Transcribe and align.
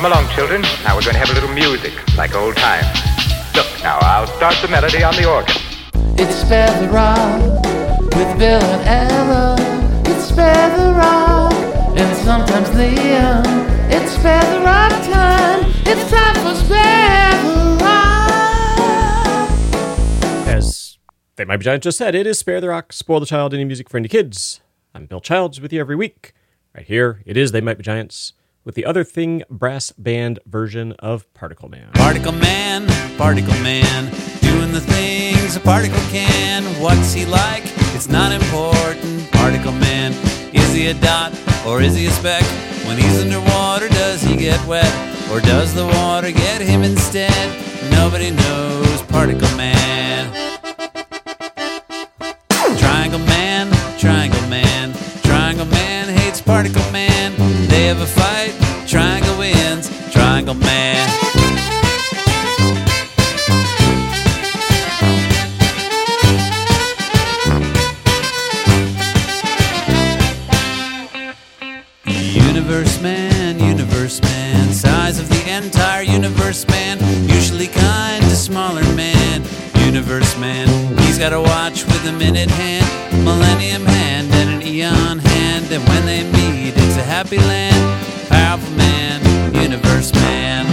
Come 0.00 0.12
along, 0.12 0.30
children. 0.34 0.62
Now 0.82 0.96
we're 0.96 1.02
going 1.02 1.12
to 1.12 1.18
have 1.18 1.28
a 1.28 1.34
little 1.34 1.52
music, 1.52 1.92
like 2.16 2.34
old 2.34 2.56
times. 2.56 2.86
Look, 3.54 3.66
now 3.82 3.98
I'll 4.00 4.26
start 4.28 4.54
the 4.62 4.68
melody 4.68 5.02
on 5.02 5.14
the 5.14 5.28
organ. 5.30 5.54
It's 6.18 6.36
Spare 6.36 6.72
the 6.80 6.88
Rock 6.88 7.42
with 8.16 8.38
Bill 8.38 8.62
and 8.62 8.88
Ella. 8.88 9.56
It's 10.06 10.24
Spare 10.24 10.70
the 10.74 10.94
Rock 10.94 11.52
and 11.98 12.16
sometimes 12.16 12.70
Liam. 12.70 13.44
It's 13.90 14.12
Spare 14.12 14.40
the 14.40 14.64
Rock 14.64 14.90
time. 15.04 15.70
It's 15.84 16.10
time 16.10 16.34
for 16.36 16.54
Spare 16.54 17.36
the 17.42 17.76
Rock. 17.84 18.16
As 20.48 20.96
They 21.36 21.44
Might 21.44 21.58
Be 21.58 21.64
Giants 21.64 21.84
just 21.84 21.98
said, 21.98 22.14
it 22.14 22.26
is 22.26 22.38
Spare 22.38 22.62
the 22.62 22.70
Rock, 22.70 22.94
Spoil 22.94 23.20
the 23.20 23.26
Child, 23.26 23.52
Any 23.52 23.66
Music 23.66 23.90
for 23.90 23.98
Any 23.98 24.08
Kids. 24.08 24.62
I'm 24.94 25.04
Bill 25.04 25.20
Childs 25.20 25.60
with 25.60 25.74
you 25.74 25.80
every 25.80 25.96
week. 25.96 26.32
Right 26.74 26.86
here, 26.86 27.22
it 27.26 27.36
is 27.36 27.52
They 27.52 27.60
Might 27.60 27.76
Be 27.76 27.82
Giants 27.82 28.32
with 28.70 28.76
the 28.76 28.86
Other 28.86 29.02
Thing 29.02 29.42
brass 29.50 29.90
band 29.90 30.38
version 30.46 30.92
of 31.00 31.26
Particle 31.34 31.68
Man. 31.68 31.90
Particle 31.94 32.30
man, 32.30 32.86
particle 33.18 33.52
man, 33.64 34.04
doing 34.40 34.70
the 34.70 34.80
things 34.80 35.56
a 35.56 35.60
particle 35.60 35.98
can. 36.12 36.62
What's 36.80 37.12
he 37.12 37.26
like? 37.26 37.64
It's 37.96 38.08
not 38.08 38.30
important. 38.30 39.28
Particle 39.32 39.72
man, 39.72 40.12
is 40.54 40.72
he 40.72 40.86
a 40.86 40.94
dot 40.94 41.36
or 41.66 41.82
is 41.82 41.96
he 41.96 42.06
a 42.06 42.12
speck? 42.12 42.44
When 42.86 42.96
he's 42.96 43.20
underwater, 43.20 43.88
does 43.88 44.22
he 44.22 44.36
get 44.36 44.64
wet 44.68 44.86
or 45.32 45.40
does 45.40 45.74
the 45.74 45.86
water 45.86 46.30
get 46.30 46.60
him 46.60 46.84
instead? 46.84 47.34
Nobody 47.90 48.30
knows. 48.30 49.02
Particle 49.02 49.50
man. 49.56 50.30
Triangle 52.78 53.18
man, 53.18 53.98
triangle 53.98 54.48
man, 54.48 54.94
triangle 55.24 55.66
man 55.66 56.08
hates 56.16 56.40
particle 56.40 56.88
man. 56.92 57.19
A 57.90 58.06
fight, 58.06 58.54
triangle 58.88 59.36
wins, 59.36 59.90
triangle 60.12 60.54
man. 60.54 61.08
Universe 72.06 73.02
man, 73.02 73.58
universe 73.58 74.22
man, 74.22 74.72
size 74.72 75.18
of 75.18 75.28
the 75.28 75.50
entire 75.50 76.02
universe 76.02 76.66
man, 76.68 76.96
usually 77.28 77.66
kind 77.66 78.22
to 78.22 78.36
smaller 78.36 78.84
man. 78.94 79.42
Universe 79.84 80.38
man, 80.38 80.68
he's 81.00 81.18
got 81.18 81.32
a 81.32 81.40
watch 81.40 81.84
with 81.84 82.06
a 82.06 82.12
minute 82.12 82.50
hand, 82.50 83.24
millennium 83.24 83.84
hand, 83.84 84.32
and 84.32 84.50
an 84.50 84.62
eon 84.62 85.18
hand, 85.18 85.49
and 85.72 85.88
when 85.88 86.04
they 86.04 86.24
meet, 86.32 86.74
it's 86.76 86.96
a 86.96 87.02
happy 87.02 87.38
land. 87.38 87.76
Powerful 88.28 88.74
man, 88.76 89.54
universe 89.54 90.12
man. 90.14 90.66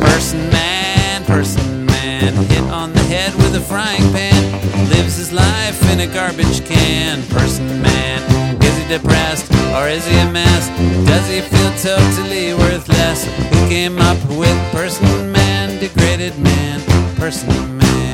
Person 0.00 0.50
man, 0.50 1.24
person 1.24 1.86
man, 1.86 2.32
hit 2.46 2.62
on 2.70 2.92
the 2.92 3.02
head 3.04 3.34
with 3.36 3.56
a 3.56 3.60
frying 3.60 4.02
pan, 4.12 4.42
lives 4.88 5.16
his 5.16 5.32
life 5.32 5.82
in 5.90 6.00
a 6.00 6.06
garbage 6.06 6.64
can. 6.64 7.22
Person 7.28 7.66
man, 7.82 8.22
is 8.62 8.76
he 8.76 8.86
depressed 8.88 9.50
or 9.74 9.88
is 9.88 10.06
he 10.06 10.16
a 10.18 10.30
mess? 10.30 10.68
Does 11.06 11.28
he 11.28 11.40
feel 11.40 11.72
totally 11.78 12.54
worthless? 12.54 13.24
Who 13.24 13.68
came 13.68 13.98
up 13.98 14.18
with 14.28 14.56
person 14.70 15.32
man, 15.32 15.80
degraded 15.80 16.38
man, 16.38 16.80
person 17.16 17.48
man? 17.78 18.13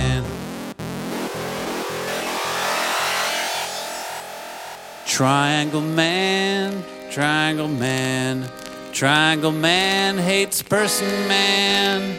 Triangle 5.20 5.82
man, 5.82 6.82
triangle 7.10 7.68
man, 7.68 8.48
triangle 8.90 9.52
man 9.52 10.16
hates 10.16 10.62
person 10.62 11.06
man. 11.28 12.16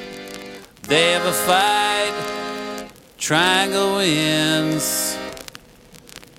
They 0.84 1.14
have 1.14 1.26
a 1.26 1.34
fight, 1.34 2.92
triangle 3.18 3.96
wins. 3.96 5.18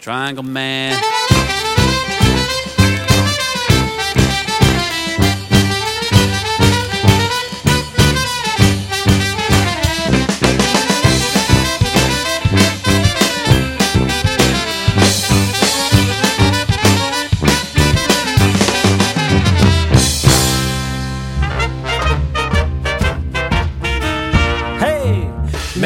Triangle 0.00 0.44
man. 0.44 1.21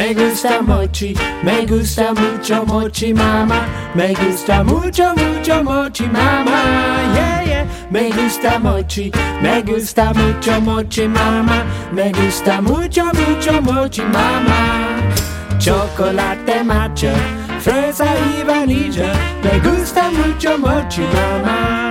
Me 0.07 0.15
gusta 0.15 0.63
mochi, 0.63 1.15
me 1.43 1.67
gusta 1.67 2.15
mucho 2.15 2.65
mochi 2.65 3.13
mama, 3.13 3.67
me 3.97 4.15
gusta 4.15 4.63
mucho 4.65 5.13
mucho 5.17 5.65
mochi 5.65 6.07
mama, 6.07 7.13
yeah 7.17 7.43
yeah. 7.43 7.67
Me 7.91 8.11
gusta 8.13 8.61
mochi, 8.61 9.11
me 9.43 9.63
gusta 9.63 10.15
mucho 10.15 10.61
mochi 10.61 11.09
mama, 11.09 11.65
me 11.93 12.13
gusta 12.13 12.63
mucho 12.63 13.05
mucho 13.15 13.61
mochi 13.63 14.03
mama. 14.03 15.13
Chocolate 15.59 16.63
matcha, 16.63 17.13
fresa 17.59 18.07
y 18.07 18.45
vainilla, 18.45 19.13
me 19.43 19.59
gusta 19.59 20.11
mucho 20.13 20.57
mochi 20.57 21.03
mama. 21.03 21.86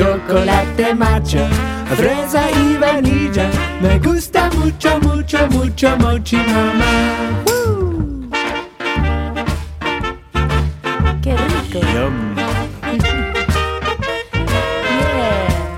Chocolate 0.00 0.94
matcha, 0.94 1.46
fresa 1.94 2.50
y 2.50 2.78
vainilla. 2.78 3.50
Me 3.82 3.98
gusta 3.98 4.48
mucho, 4.56 4.98
mucho, 5.00 5.46
mucho 5.48 5.94
mochi 5.98 6.36
mama. 6.36 7.44
Woo. 7.44 8.30
Qué 11.20 11.36
rico. 11.36 11.80
Yum. 11.92 12.34
Yeah. 12.34 12.66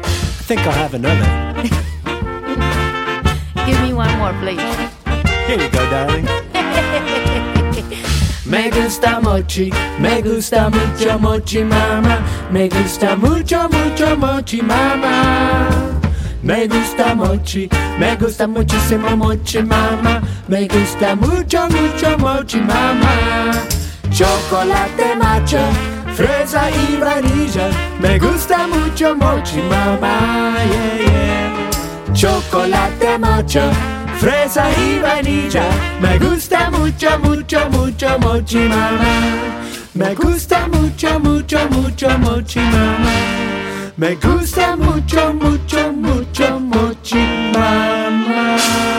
I 0.04 0.06
think 0.46 0.60
I'll 0.60 0.70
have 0.70 0.94
another. 0.94 1.26
Give 3.66 3.80
me 3.82 3.92
one 3.92 4.16
more, 4.18 4.32
please. 4.34 4.62
Here 5.48 5.60
you 5.60 5.68
go, 5.68 5.84
darling. 5.90 6.28
Me 8.52 8.68
gusta 8.70 9.18
mochi, 9.22 9.72
me 9.98 10.20
gusta 10.20 10.68
mucho 10.68 11.18
mochi 11.18 11.64
mama, 11.64 12.22
me 12.50 12.68
gusta 12.68 13.16
mucho 13.16 13.66
mucho 13.70 14.14
mochi 14.14 14.60
mama. 14.60 15.70
Me 16.42 16.66
gusta 16.68 17.14
mochi, 17.14 17.66
me 17.98 18.14
gusta 18.14 18.46
muchísimo 18.46 19.16
mochi 19.16 19.62
mama, 19.62 20.20
me 20.48 20.68
gusta 20.68 21.16
mucho 21.16 21.66
mucho 21.70 22.18
mochi 22.18 22.60
mama. 22.60 23.52
Chocolate 24.10 25.14
matcha, 25.16 25.64
fresa 26.14 26.68
y 26.70 26.96
vainilla, 27.00 27.70
me 28.02 28.18
gusta 28.18 28.66
mucho 28.68 29.14
mochi 29.14 29.62
mama, 29.62 30.56
yeah 30.70 30.98
yeah. 31.06 31.70
Chocolate 32.12 33.16
matcha, 33.18 33.72
fresa 34.22 34.70
y 34.78 35.00
vainilla. 35.00 35.64
Me 36.00 36.16
gusta 36.18 36.70
mucho, 36.70 37.18
mucho, 37.18 37.68
mucho 37.70 38.18
mochi 38.20 38.68
mama. 38.68 39.12
Me 39.94 40.14
gusta 40.14 40.68
mucho, 40.68 41.18
mucho, 41.18 41.58
mucho 41.70 42.08
mochi 42.18 42.60
mama. 42.60 43.14
Me 43.96 44.14
gusta 44.14 44.76
mucho, 44.76 45.34
mucho, 45.34 45.92
mucho 45.92 46.60
mochi 46.60 47.22
mama. 47.52 48.91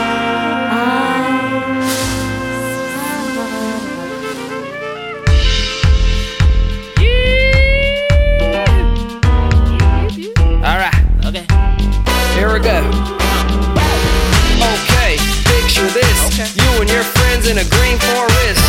Friends 17.43 17.51
in 17.51 17.57
a 17.57 17.67
green 17.75 17.97
forest. 17.99 18.63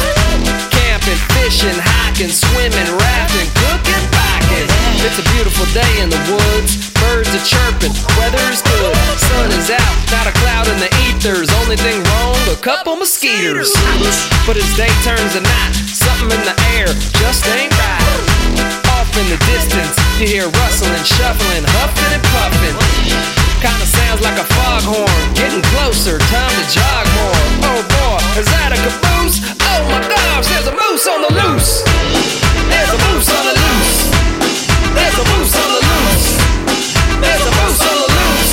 Camping, 0.71 1.19
fishing, 1.35 1.79
hiking, 1.79 2.31
swimming, 2.31 2.91
rafting, 2.99 3.49
cooking, 3.62 4.05
biking. 4.11 4.67
It's 5.06 5.19
a 5.19 5.26
beautiful 5.35 5.67
day 5.75 6.03
in 6.03 6.11
the 6.11 6.21
woods. 6.31 6.91
Birds 6.94 7.29
are 7.35 7.44
chirping, 7.44 7.93
weather's 8.19 8.62
good. 8.62 8.94
Sun 9.19 9.50
is 9.53 9.71
out, 9.71 9.97
not 10.11 10.26
a 10.26 10.35
cloud 10.41 10.67
in 10.69 10.79
the 10.81 10.91
ethers. 11.09 11.50
Only 11.65 11.76
thing 11.76 12.03
wrong, 12.03 12.37
a 12.50 12.56
couple 12.56 12.97
mosquitoes. 12.97 13.73
But 14.47 14.56
as 14.56 14.69
day 14.77 14.91
turns 15.05 15.35
to 15.35 15.41
night, 15.41 15.75
something 15.87 16.31
in 16.32 16.43
the 16.44 16.56
air 16.75 16.88
just 17.20 17.47
ain't 17.47 17.73
right. 17.73 18.03
Off 18.97 19.11
in 19.19 19.27
the 19.29 19.38
distance, 19.50 19.94
you 20.19 20.27
hear 20.27 20.47
rustling, 20.49 21.05
shuffling, 21.05 21.65
huffing 21.79 22.12
and 22.17 22.25
puffing 22.32 23.44
kinda 23.64 23.87
sounds 23.88 24.20
like 24.20 24.37
a 24.37 24.44
foghorn. 24.44 25.08
Getting 25.32 25.64
closer, 25.72 26.20
time 26.28 26.52
to 26.52 26.64
jog 26.69 27.05
more. 27.16 27.40
Oh 27.64 27.81
boy, 27.96 28.20
is 28.37 28.44
that 28.52 28.76
a 28.76 28.78
caboose? 28.84 29.40
Oh 29.40 29.81
my 29.88 30.05
gosh, 30.05 30.44
there's 30.52 30.69
a 30.69 30.76
moose 30.76 31.08
on 31.08 31.25
the 31.25 31.32
loose. 31.32 31.81
There's 32.69 32.93
a 32.93 33.00
moose 33.08 33.31
on 33.32 33.44
the 33.49 33.56
loose. 33.56 33.96
There's 34.93 35.16
a 35.16 35.25
moose 35.32 35.56
on 35.56 35.69
the 35.72 35.81
loose. 35.81 36.28
There's 37.25 37.44
a 37.49 37.52
moose 37.56 37.81
on 37.88 37.96
the 38.05 38.11
loose. 38.12 38.52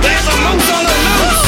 There's 0.00 0.26
a 0.32 0.36
moose 0.48 0.68
on 0.72 0.82
the 0.88 0.96
loose. 1.04 1.44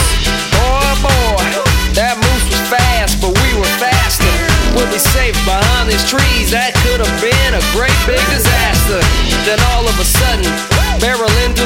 Boy, 0.52 0.92
boy, 1.08 1.48
that 1.96 2.20
moose 2.20 2.46
was 2.52 2.62
fast, 2.68 3.16
but 3.24 3.32
we 3.32 3.50
were 3.56 3.72
faster. 3.80 4.28
We'll 4.76 4.92
be 4.92 5.00
safe 5.00 5.40
behind 5.48 5.88
these 5.88 6.04
trees. 6.04 6.52
That 6.52 6.76
could 6.84 7.00
have 7.00 7.16
been 7.24 7.52
a 7.56 7.64
great 7.72 7.96
big 8.04 8.20
disaster. 8.28 9.00
Then 9.48 9.56
all 9.72 9.88
of 9.88 9.96
a 9.96 10.04
sudden 10.04 10.77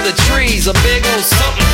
old 0.02 1.22
something. 1.22 1.66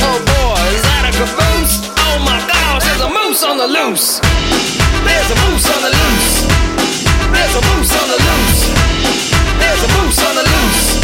Oh 0.00 0.18
boy, 0.24 0.60
is 0.72 0.82
that 0.88 1.04
a 1.04 1.12
caboose? 1.12 1.84
Oh 2.00 2.16
my 2.24 2.40
gosh, 2.48 2.84
there's 2.84 3.00
a 3.00 3.10
moose 3.12 3.44
on 3.44 3.58
the 3.58 3.68
loose. 3.68 4.20
There's 5.04 5.30
a 5.30 5.36
moose 5.44 5.68
on 5.68 5.80
the 5.84 5.92
loose. 5.92 6.48
There's 7.28 7.54
a 7.54 7.62
moose 7.76 7.92
on 7.92 8.06
the 8.08 8.18
loose. 8.24 8.60
There's 9.60 9.82
a 9.84 9.90
moose 10.00 10.20
on 10.24 10.34
the 10.36 10.44
loose. 10.44 11.03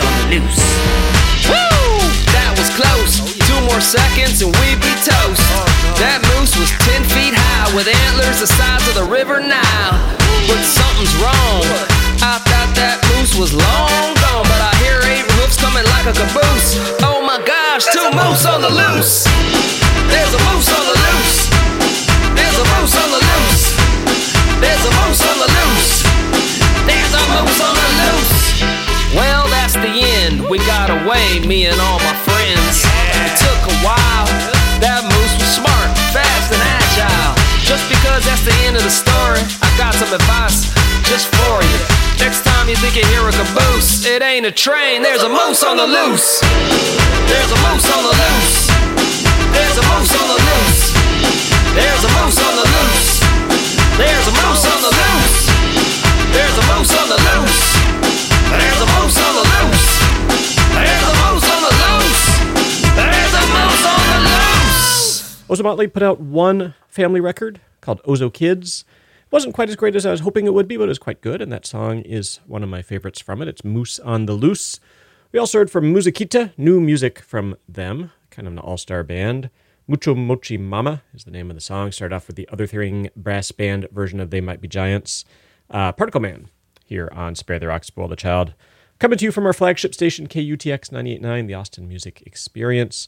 On 0.00 0.12
the 0.30 0.38
loose. 0.38 0.62
Woo! 1.50 1.98
That 2.30 2.54
was 2.54 2.70
close. 2.78 3.18
Two 3.46 3.60
more 3.66 3.82
seconds 3.82 4.42
and 4.42 4.54
we'd 4.62 4.78
be 4.78 4.94
toast. 5.02 5.42
That 5.98 6.22
moose 6.34 6.54
was 6.54 6.70
ten 6.86 7.02
feet 7.10 7.34
high 7.34 7.66
with 7.74 7.90
antlers 7.90 8.38
the 8.38 8.46
size 8.46 8.84
of 8.86 8.94
the 8.94 9.06
river 9.06 9.42
Nile. 9.42 9.96
But 10.46 10.62
something's 10.62 11.14
wrong. 11.18 11.66
I 12.22 12.38
thought 12.46 12.70
that 12.78 13.02
moose 13.14 13.34
was 13.34 13.50
long 13.50 14.06
gone, 14.22 14.46
but 14.46 14.60
I 14.62 14.72
hear 14.82 15.02
eight 15.10 15.26
hoofs 15.38 15.58
coming 15.58 15.86
like 15.98 16.06
a 16.06 16.14
caboose. 16.14 16.78
Oh 17.02 17.18
my 17.18 17.42
gosh, 17.42 17.90
two 17.90 18.06
moose 18.14 18.46
on 18.46 18.62
the 18.62 18.70
loose. 18.70 19.26
There's 20.06 20.32
a 20.34 20.40
moose 20.46 20.70
on 20.70 20.84
the 20.86 20.96
loose. 21.10 21.50
There's 22.38 22.58
a 22.58 22.66
moose 22.78 22.94
on 22.94 23.08
the 23.10 23.22
loose. 23.22 23.62
There's 24.62 24.84
a 24.86 24.92
moose 25.02 25.22
on 25.26 25.36
the 25.42 25.50
loose. 25.50 25.90
There's 26.86 27.14
a 27.18 27.22
moose 27.34 27.58
on 27.58 27.74
the 27.74 27.90
loose. 27.98 28.37
Well, 29.16 29.48
that's 29.48 29.72
the 29.72 29.88
end. 29.88 30.44
We 30.52 30.58
got 30.68 30.92
away, 30.92 31.40
me 31.40 31.64
and 31.64 31.80
all 31.80 31.96
my 32.04 32.16
friends. 32.28 32.84
It 33.16 33.32
took 33.40 33.60
a 33.72 33.76
while. 33.80 34.28
That 34.84 35.00
moose 35.00 35.34
was 35.40 35.48
smart, 35.56 35.88
fast, 36.12 36.52
and 36.52 36.60
agile. 36.60 37.32
Just 37.64 37.88
because 37.88 38.24
that's 38.28 38.44
the 38.44 38.52
end 38.68 38.76
of 38.76 38.84
the 38.84 38.92
story, 38.92 39.40
I 39.64 39.68
got 39.80 39.96
some 39.96 40.12
advice 40.12 40.68
just 41.08 41.32
for 41.40 41.64
you. 41.64 41.78
Next 42.20 42.44
time 42.44 42.68
you 42.68 42.76
think 42.76 43.00
you 43.00 43.04
hear 43.08 43.24
a 43.24 43.32
caboose, 43.32 44.04
it 44.04 44.20
ain't 44.20 44.44
a 44.44 44.52
train. 44.52 45.00
There's 45.00 45.24
a 45.24 45.32
moose 45.32 45.64
on 45.64 45.80
the 45.80 45.88
loose. 45.88 46.44
There's 47.32 47.48
a 47.48 47.58
moose 47.64 47.88
on 47.88 48.02
the 48.04 48.12
loose. 48.12 48.68
There's 49.56 49.76
a 49.80 49.84
moose 49.88 50.12
on 50.20 50.26
the 50.28 50.38
loose. 50.38 50.82
There's 51.72 52.02
a 52.04 52.10
moose 52.20 52.40
on 52.44 52.54
the 52.60 52.66
loose. 52.76 53.24
There's 53.96 54.26
a 54.28 54.34
moose 54.36 54.64
on 54.68 54.80
the 54.84 54.92
loose. 54.92 55.40
There's 56.36 56.56
a 56.60 56.64
moose 56.76 56.92
on 56.92 57.08
the 57.08 57.20
loose. 57.24 57.77
There's 58.50 58.80
a 58.80 58.86
moose 58.96 59.18
on 59.18 59.32
the 59.38 59.44
loose. 59.52 59.88
There's 60.74 61.02
a 61.02 61.12
moose 61.20 61.48
on 61.54 61.60
the 61.66 61.72
loose. 61.82 62.24
There's 62.96 63.34
a 63.34 63.44
moose 63.54 63.84
on 63.86 64.00
the 64.08 64.18
loose. 64.28 65.42
Ozomatli 65.48 65.92
put 65.92 66.02
out 66.02 66.20
one 66.20 66.74
family 66.88 67.20
record 67.20 67.60
called 67.80 68.02
OzoKidz. 68.04 68.82
It 68.82 69.32
Wasn't 69.32 69.54
quite 69.54 69.68
as 69.68 69.76
great 69.76 69.94
as 69.96 70.06
I 70.06 70.10
was 70.10 70.20
hoping 70.20 70.46
it 70.46 70.54
would 70.54 70.68
be, 70.68 70.76
but 70.76 70.84
it 70.84 70.88
was 70.88 70.98
quite 70.98 71.20
good, 71.20 71.42
and 71.42 71.52
that 71.52 71.66
song 71.66 72.00
is 72.00 72.40
one 72.46 72.62
of 72.62 72.68
my 72.68 72.80
favorites 72.82 73.20
from 73.20 73.42
it. 73.42 73.48
It's 73.48 73.64
Moose 73.64 73.98
on 73.98 74.26
the 74.26 74.32
Loose. 74.32 74.80
We 75.32 75.38
also 75.38 75.58
heard 75.58 75.70
from 75.70 75.92
Musiquita, 75.92 76.52
new 76.56 76.80
music 76.80 77.18
from 77.20 77.56
them, 77.68 78.10
kind 78.30 78.48
of 78.48 78.54
an 78.54 78.58
all 78.58 78.78
star 78.78 79.02
band. 79.02 79.50
Mucho 79.86 80.14
Mochi 80.14 80.56
Mama 80.58 81.02
is 81.14 81.24
the 81.24 81.30
name 81.30 81.50
of 81.50 81.56
the 81.56 81.60
song. 81.60 81.92
Started 81.92 82.14
off 82.14 82.26
with 82.26 82.36
the 82.36 82.48
Other 82.50 82.66
Thing 82.66 83.10
brass 83.16 83.52
band 83.52 83.88
version 83.90 84.20
of 84.20 84.30
They 84.30 84.40
Might 84.40 84.60
Be 84.62 84.68
Giants. 84.68 85.24
Uh, 85.70 85.92
Particle 85.92 86.20
Man 86.20 86.48
here 86.88 87.10
on 87.12 87.34
Spare 87.34 87.58
the 87.58 87.68
Rock, 87.68 87.84
Spoil 87.84 88.08
the 88.08 88.16
Child. 88.16 88.54
Coming 88.98 89.18
to 89.18 89.24
you 89.26 89.30
from 89.30 89.46
our 89.46 89.52
flagship 89.52 89.94
station, 89.94 90.26
KUTX 90.26 90.90
989, 90.90 91.46
the 91.46 91.54
Austin 91.54 91.86
Music 91.86 92.22
Experience. 92.26 93.06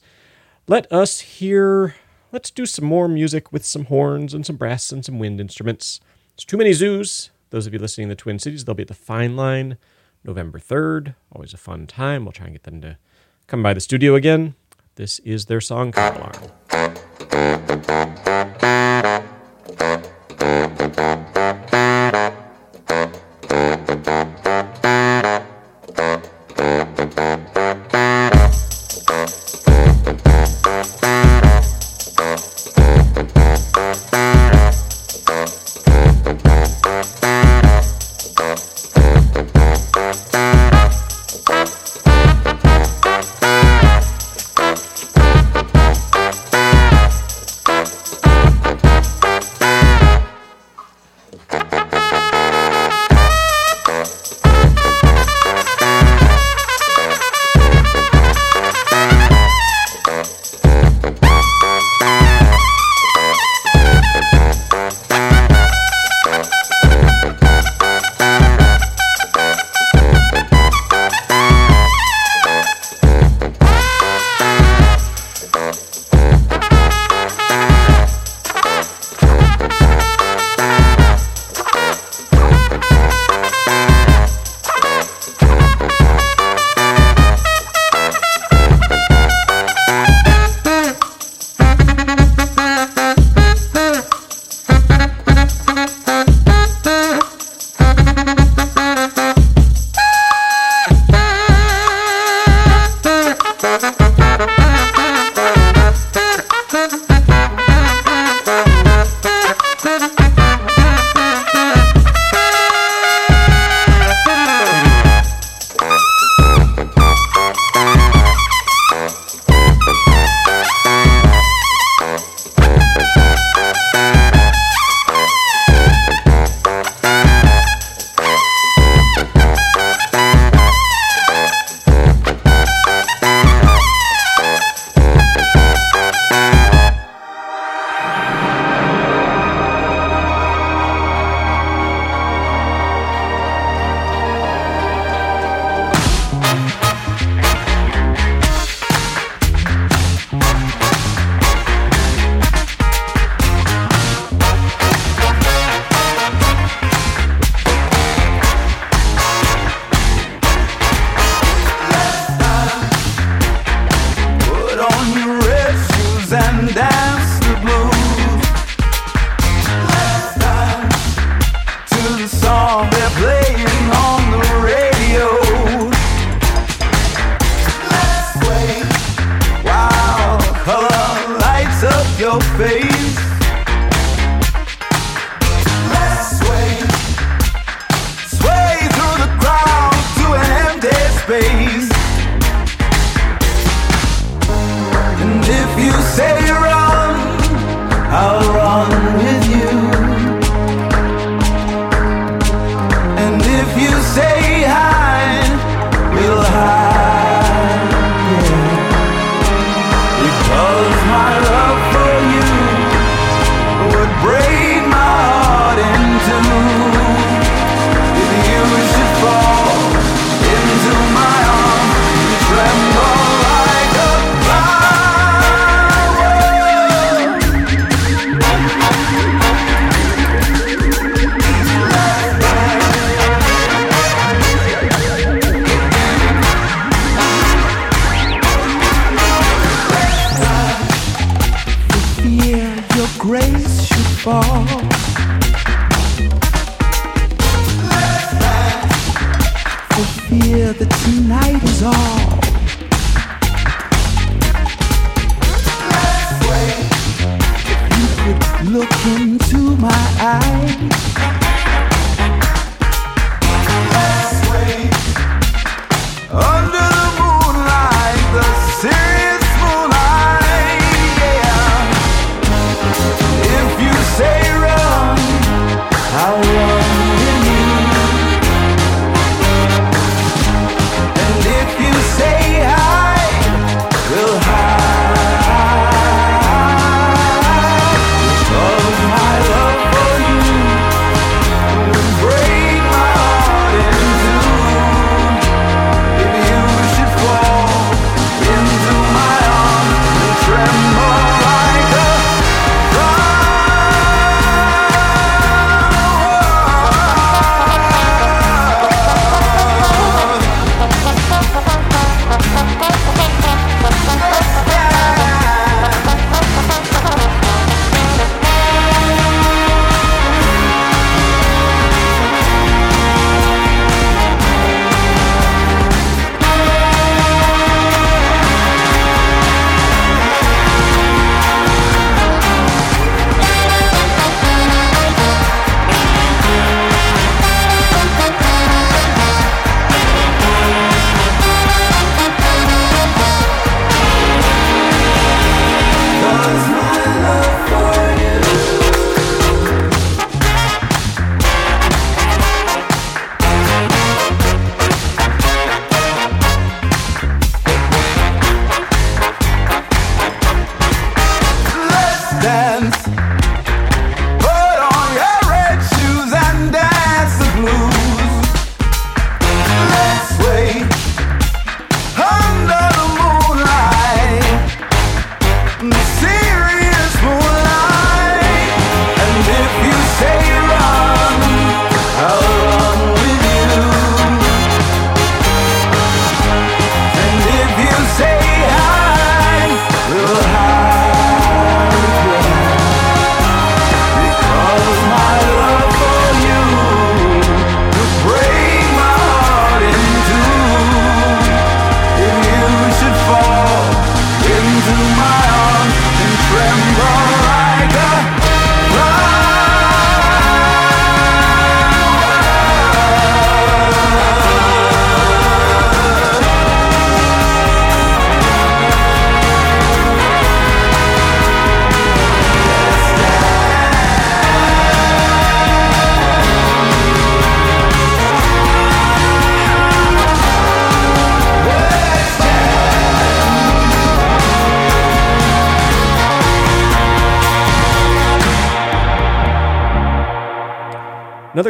Let 0.68 0.90
us 0.92 1.20
hear, 1.20 1.96
let's 2.30 2.50
do 2.50 2.66
some 2.66 2.84
more 2.84 3.08
music 3.08 3.50
with 3.52 3.64
some 3.64 3.86
horns 3.86 4.34
and 4.34 4.44
some 4.44 4.56
brass 4.56 4.92
and 4.92 5.04
some 5.04 5.18
wind 5.18 5.40
instruments. 5.40 5.98
It's 6.34 6.44
Too 6.44 6.58
Many 6.58 6.74
Zoos. 6.74 7.30
Those 7.48 7.66
of 7.66 7.72
you 7.72 7.78
listening 7.78 8.04
in 8.04 8.10
the 8.10 8.14
Twin 8.14 8.38
Cities, 8.38 8.64
they'll 8.64 8.74
be 8.74 8.82
at 8.82 8.88
the 8.88 8.94
Fine 8.94 9.34
Line 9.34 9.78
November 10.22 10.58
3rd. 10.58 11.14
Always 11.32 11.54
a 11.54 11.58
fun 11.58 11.86
time. 11.86 12.24
We'll 12.24 12.32
try 12.32 12.46
and 12.46 12.54
get 12.54 12.64
them 12.64 12.80
to 12.82 12.98
come 13.46 13.62
by 13.62 13.74
the 13.74 13.80
studio 13.80 14.14
again. 14.14 14.54
This 14.94 15.18
is 15.20 15.46
their 15.46 15.60
song, 15.60 15.92
Car 15.92 16.14
Alarm. 16.14 16.50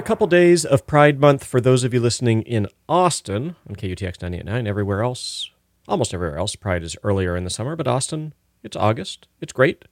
Another 0.01 0.09
couple 0.09 0.27
days 0.29 0.65
of 0.65 0.87
Pride 0.87 1.21
Month 1.21 1.45
for 1.45 1.61
those 1.61 1.85
of 1.85 1.93
you 1.93 2.01
listening 2.01 2.41
in 2.45 2.69
Austin 2.89 3.55
on 3.69 3.77
KUTX 3.77 4.23
989. 4.23 4.67
Everywhere 4.67 5.03
else, 5.03 5.51
almost 5.87 6.15
everywhere 6.15 6.39
else, 6.39 6.57
Pride 6.57 6.83
is 6.83 6.97
earlier 7.03 7.37
in 7.37 7.45
the 7.45 7.51
summer, 7.51 7.77
but 7.77 7.87
Austin, 7.87 8.33
it's 8.63 8.79
August. 8.79 9.29
It's 9.43 9.53
great. 9.53 9.85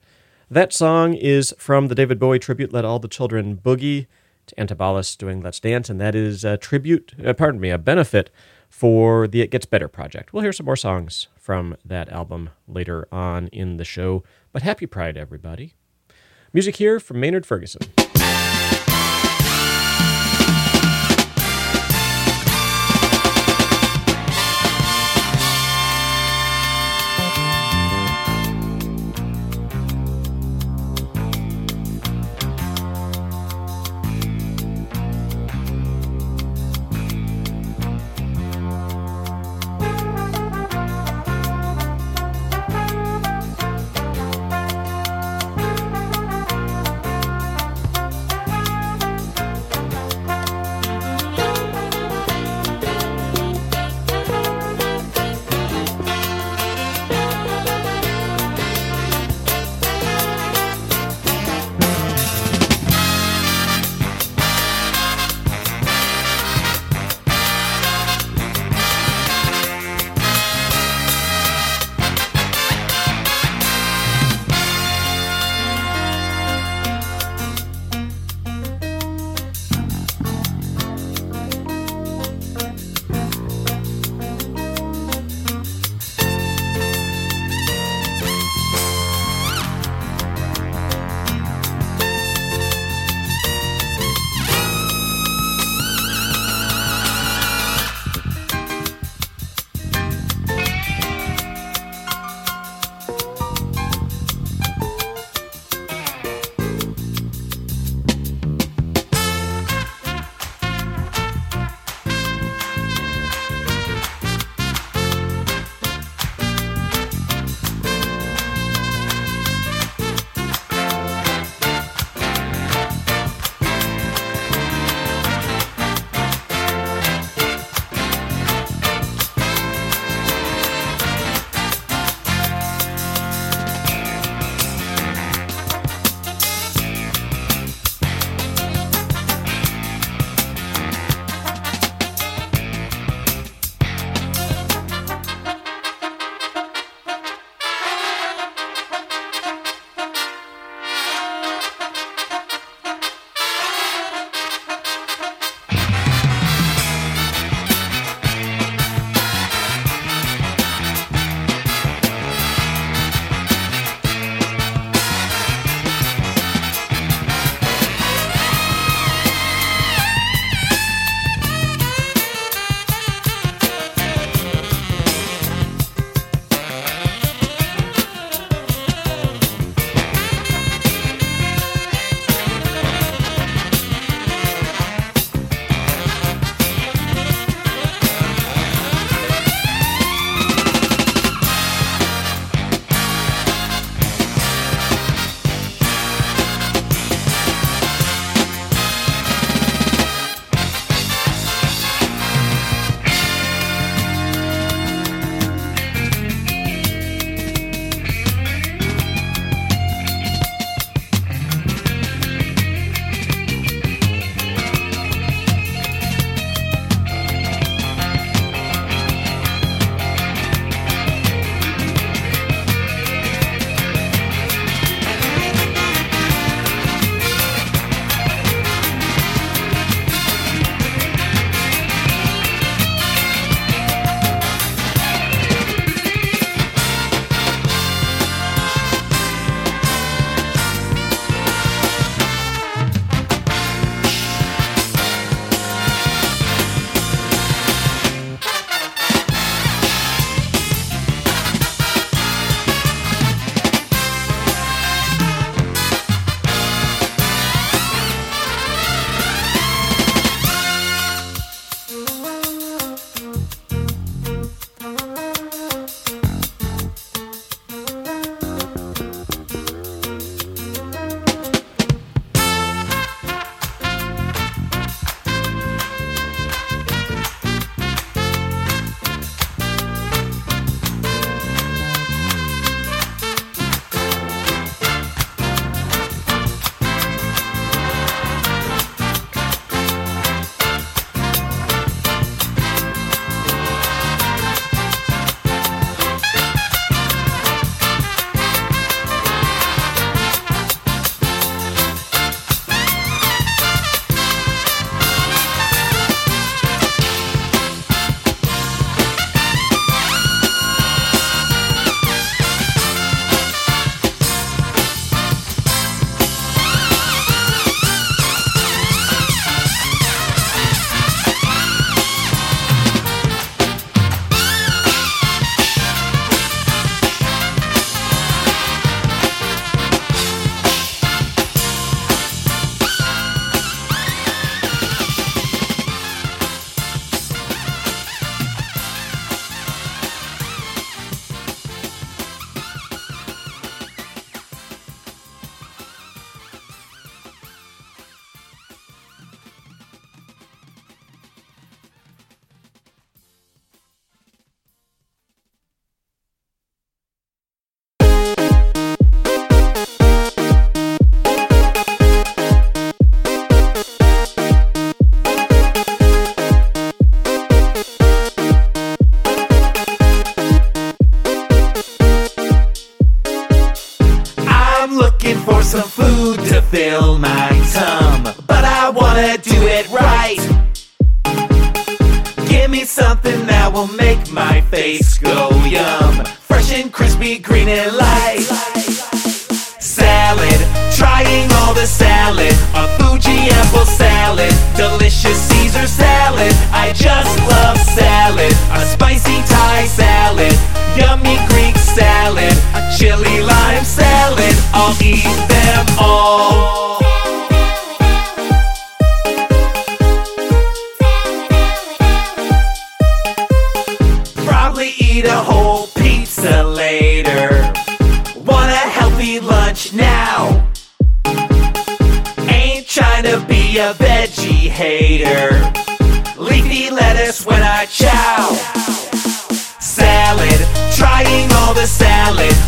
That 0.49 0.73
song 0.73 1.13
is 1.13 1.53
from 1.59 1.89
the 1.89 1.95
David 1.95 2.17
Bowie 2.17 2.39
tribute, 2.39 2.73
Let 2.73 2.85
All 2.85 2.97
the 2.97 3.07
Children 3.07 3.57
Boogie, 3.57 4.07
to 4.47 4.55
Antibalas 4.55 5.15
doing 5.15 5.43
Let's 5.43 5.59
Dance, 5.59 5.91
and 5.91 6.01
that 6.01 6.15
is 6.15 6.43
a 6.43 6.57
tribute, 6.57 7.13
uh, 7.23 7.33
pardon 7.33 7.61
me, 7.61 7.69
a 7.69 7.77
benefit 7.77 8.31
for 8.67 9.27
the 9.27 9.41
It 9.41 9.51
Gets 9.51 9.67
Better 9.67 9.87
project. 9.87 10.33
We'll 10.33 10.41
hear 10.41 10.53
some 10.53 10.65
more 10.65 10.75
songs 10.75 11.27
from 11.37 11.77
that 11.85 12.09
album 12.09 12.49
later 12.67 13.07
on 13.11 13.45
in 13.49 13.77
the 13.77 13.85
show, 13.85 14.23
but 14.51 14.63
happy 14.63 14.87
Pride, 14.87 15.17
everybody. 15.17 15.75
Music 16.51 16.77
here 16.77 16.99
from 16.99 17.19
Maynard 17.19 17.45
Ferguson. 17.45 17.83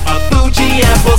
a 0.05 0.19
Fuji 0.29 0.81
apple. 0.83 1.10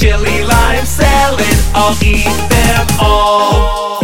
chili 0.00 0.42
lime 0.44 0.86
salad. 0.86 1.56
I'll 1.74 1.94
eat 2.02 2.24
them 2.48 2.86
all. 2.98 4.00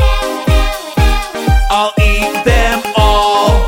I'll 1.70 1.94
eat 1.98 2.44
them 2.44 2.82
all. 2.98 3.64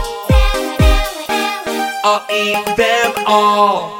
I'll 2.04 2.26
eat 2.30 2.76
them 2.76 3.14
all. 3.26 3.97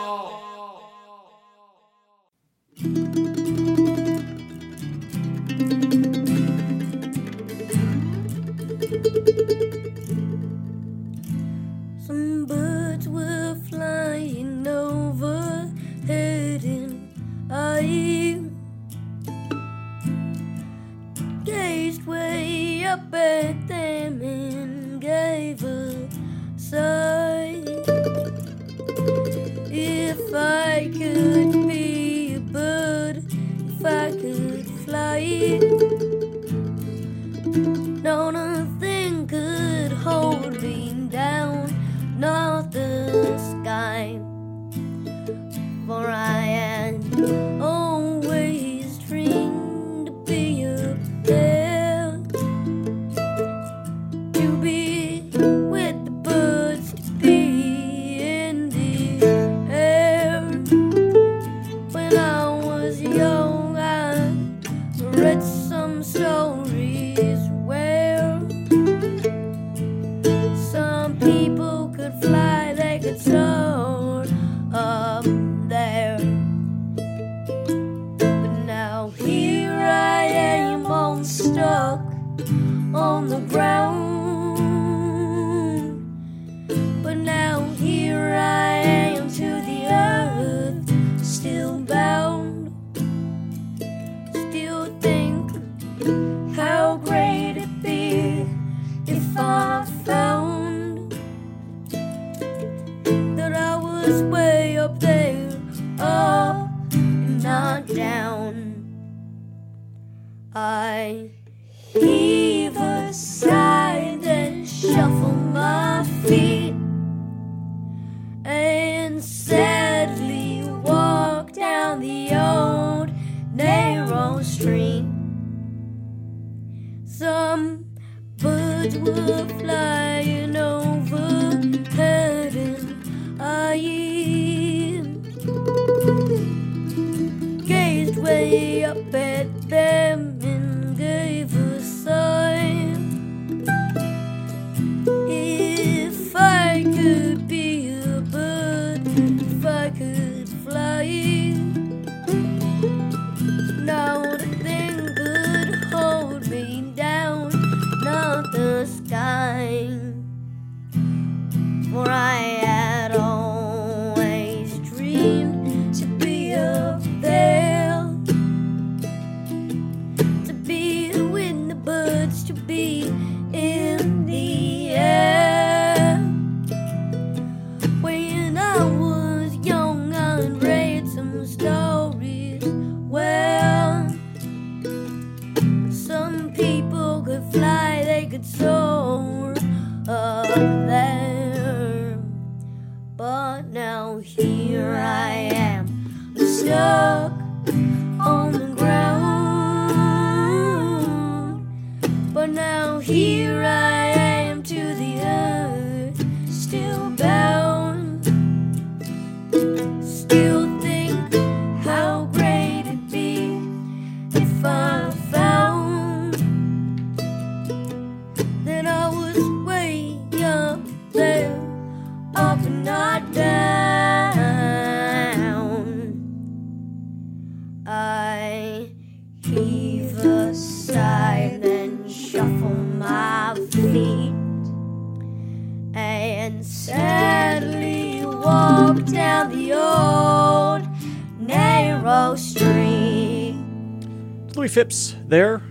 There. 245.28 245.62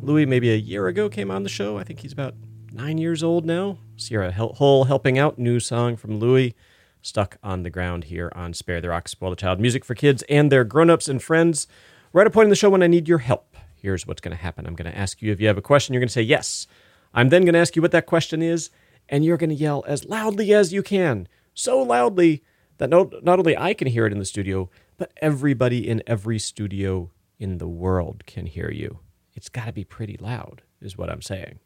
Louis, 0.00 0.26
maybe 0.26 0.50
a 0.50 0.56
year 0.56 0.88
ago, 0.88 1.08
came 1.08 1.30
on 1.30 1.42
the 1.42 1.48
show. 1.48 1.76
I 1.76 1.84
think 1.84 2.00
he's 2.00 2.12
about 2.12 2.34
nine 2.72 2.98
years 2.98 3.22
old 3.22 3.44
now. 3.44 3.78
Sierra 3.96 4.32
Hull 4.32 4.84
helping 4.84 5.18
out. 5.18 5.38
New 5.38 5.60
song 5.60 5.96
from 5.96 6.18
Louis. 6.18 6.54
Stuck 7.02 7.36
on 7.42 7.62
the 7.62 7.70
ground 7.70 8.04
here 8.04 8.32
on 8.34 8.54
Spare 8.54 8.80
the 8.80 8.88
Rock, 8.88 9.08
Spoil 9.08 9.30
the 9.30 9.36
Child. 9.36 9.60
Music 9.60 9.84
for 9.84 9.94
kids 9.94 10.22
and 10.28 10.50
their 10.50 10.64
grown-ups 10.64 11.08
and 11.08 11.22
friends. 11.22 11.66
We're 12.12 12.22
at 12.22 12.26
a 12.26 12.30
point 12.30 12.46
in 12.46 12.50
the 12.50 12.56
show 12.56 12.70
when 12.70 12.82
I 12.82 12.86
need 12.86 13.08
your 13.08 13.18
help. 13.18 13.56
Here's 13.76 14.06
what's 14.06 14.20
going 14.20 14.36
to 14.36 14.42
happen. 14.42 14.66
I'm 14.66 14.74
going 14.74 14.90
to 14.90 14.98
ask 14.98 15.20
you 15.20 15.30
if 15.30 15.40
you 15.40 15.46
have 15.46 15.58
a 15.58 15.62
question. 15.62 15.92
You're 15.92 16.00
going 16.00 16.08
to 16.08 16.12
say 16.12 16.22
yes. 16.22 16.66
I'm 17.12 17.28
then 17.28 17.44
going 17.44 17.54
to 17.54 17.60
ask 17.60 17.76
you 17.76 17.82
what 17.82 17.92
that 17.92 18.06
question 18.06 18.42
is, 18.42 18.70
and 19.08 19.24
you're 19.24 19.36
going 19.36 19.50
to 19.50 19.56
yell 19.56 19.84
as 19.86 20.04
loudly 20.06 20.54
as 20.54 20.72
you 20.72 20.82
can. 20.82 21.28
So 21.54 21.82
loudly 21.82 22.42
that 22.78 22.88
not, 22.90 23.22
not 23.22 23.38
only 23.38 23.56
I 23.56 23.74
can 23.74 23.88
hear 23.88 24.06
it 24.06 24.12
in 24.12 24.18
the 24.18 24.24
studio, 24.24 24.70
but 24.96 25.12
everybody 25.18 25.86
in 25.86 26.02
every 26.06 26.38
studio 26.38 27.10
in 27.42 27.58
the 27.58 27.66
world 27.66 28.24
can 28.24 28.46
hear 28.46 28.70
you. 28.70 29.00
It's 29.34 29.48
got 29.48 29.64
to 29.64 29.72
be 29.72 29.82
pretty 29.82 30.16
loud, 30.16 30.62
is 30.80 30.96
what 30.96 31.10
I'm 31.10 31.20
saying. 31.20 31.58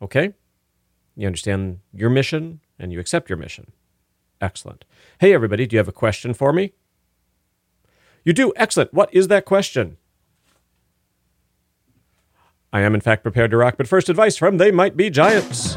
Okay? 0.00 0.32
You 1.16 1.26
understand 1.26 1.80
your 1.92 2.08
mission 2.08 2.60
and 2.78 2.92
you 2.92 3.00
accept 3.00 3.28
your 3.28 3.36
mission. 3.36 3.72
Excellent. 4.40 4.84
Hey, 5.18 5.34
everybody, 5.34 5.66
do 5.66 5.74
you 5.74 5.78
have 5.78 5.88
a 5.88 5.92
question 5.92 6.34
for 6.34 6.52
me? 6.52 6.72
You 8.24 8.32
do? 8.32 8.52
Excellent. 8.54 8.94
What 8.94 9.12
is 9.12 9.26
that 9.26 9.44
question? 9.44 9.96
I 12.72 12.82
am, 12.82 12.94
in 12.94 13.00
fact, 13.00 13.24
prepared 13.24 13.50
to 13.50 13.56
rock, 13.56 13.74
but 13.76 13.88
first, 13.88 14.08
advice 14.08 14.36
from 14.36 14.58
They 14.58 14.70
Might 14.70 14.96
Be 14.96 15.10
Giants. 15.10 15.76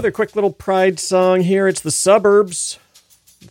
Another 0.00 0.12
quick 0.12 0.34
little 0.34 0.50
Pride 0.50 0.98
song 0.98 1.42
here. 1.42 1.68
It's 1.68 1.82
the 1.82 1.90
Suburbs 1.90 2.78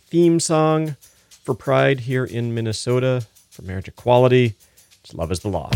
theme 0.08 0.40
song 0.40 0.96
for 1.44 1.54
Pride 1.54 2.00
here 2.00 2.24
in 2.24 2.52
Minnesota 2.52 3.24
for 3.50 3.62
marriage 3.62 3.86
equality. 3.86 4.56
It's 5.04 5.14
Love 5.14 5.30
is 5.30 5.38
the 5.38 5.48
Law. 5.48 5.70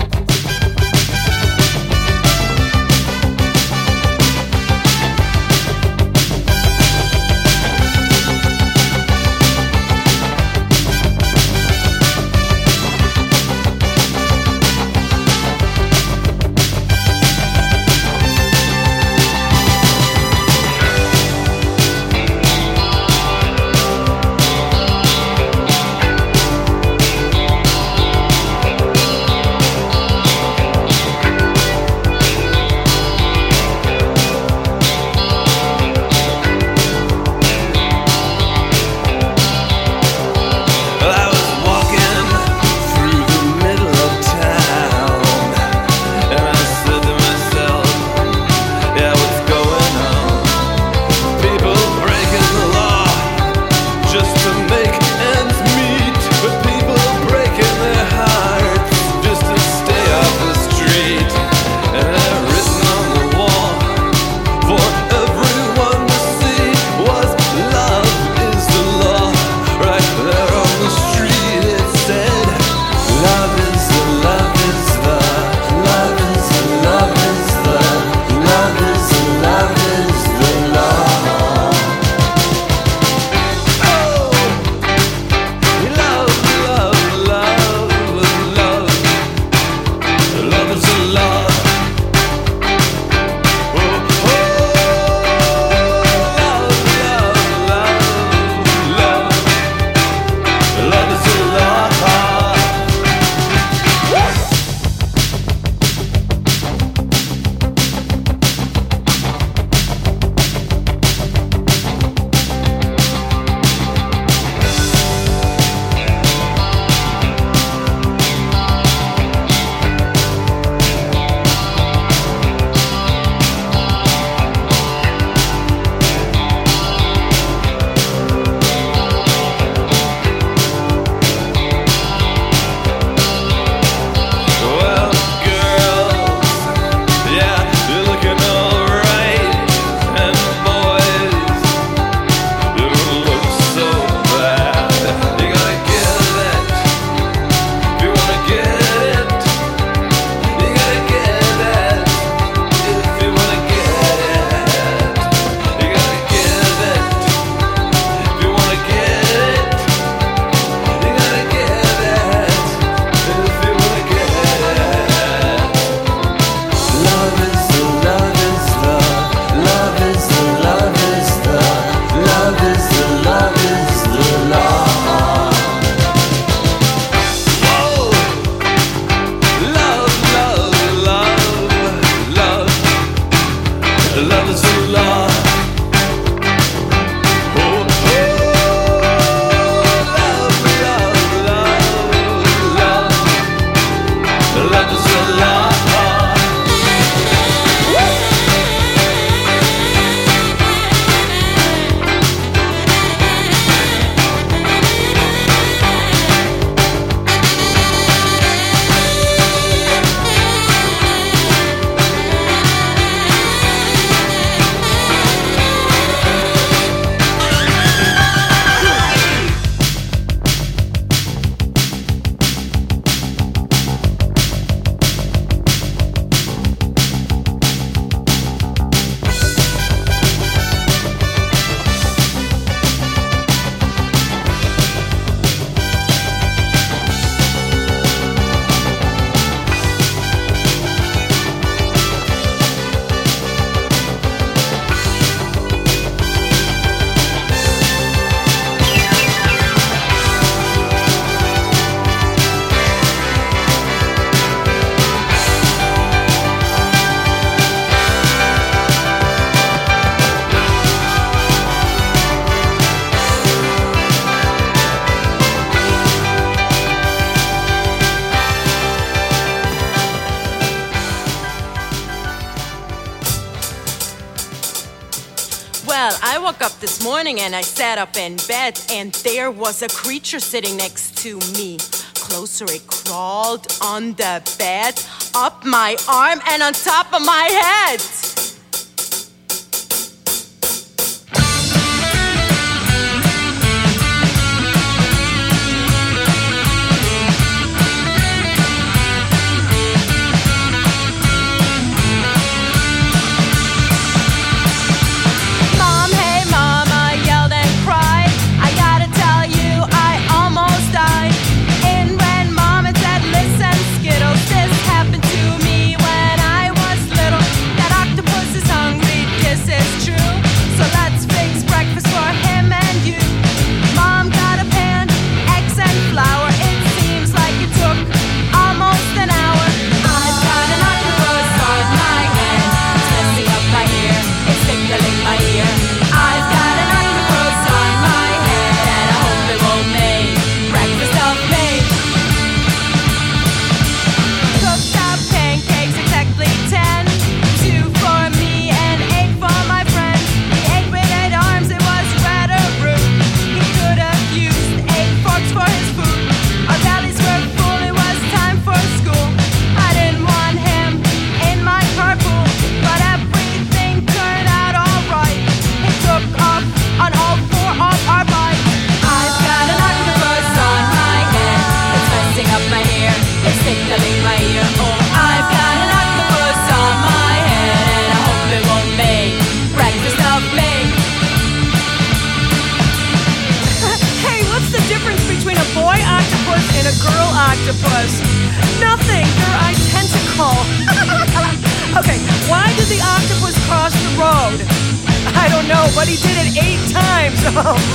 morning 277.24 277.40
and 277.40 277.56
I 277.56 277.62
sat 277.62 277.96
up 277.96 278.18
in 278.18 278.36
bed, 278.48 278.78
and 278.90 279.10
there 279.24 279.50
was 279.50 279.80
a 279.80 279.88
creature 279.88 280.38
sitting 280.38 280.76
next 280.76 281.16
to 281.22 281.38
me. 281.56 281.78
Closer, 282.16 282.66
it 282.68 282.86
crawled 282.86 283.66
on 283.80 284.12
the 284.12 284.42
bed, 284.58 285.02
up 285.34 285.64
my 285.64 285.96
arm, 286.06 286.40
and 286.50 286.62
on 286.62 286.74
top 286.74 287.14
of 287.14 287.24
my 287.24 287.48
head. 287.62 288.33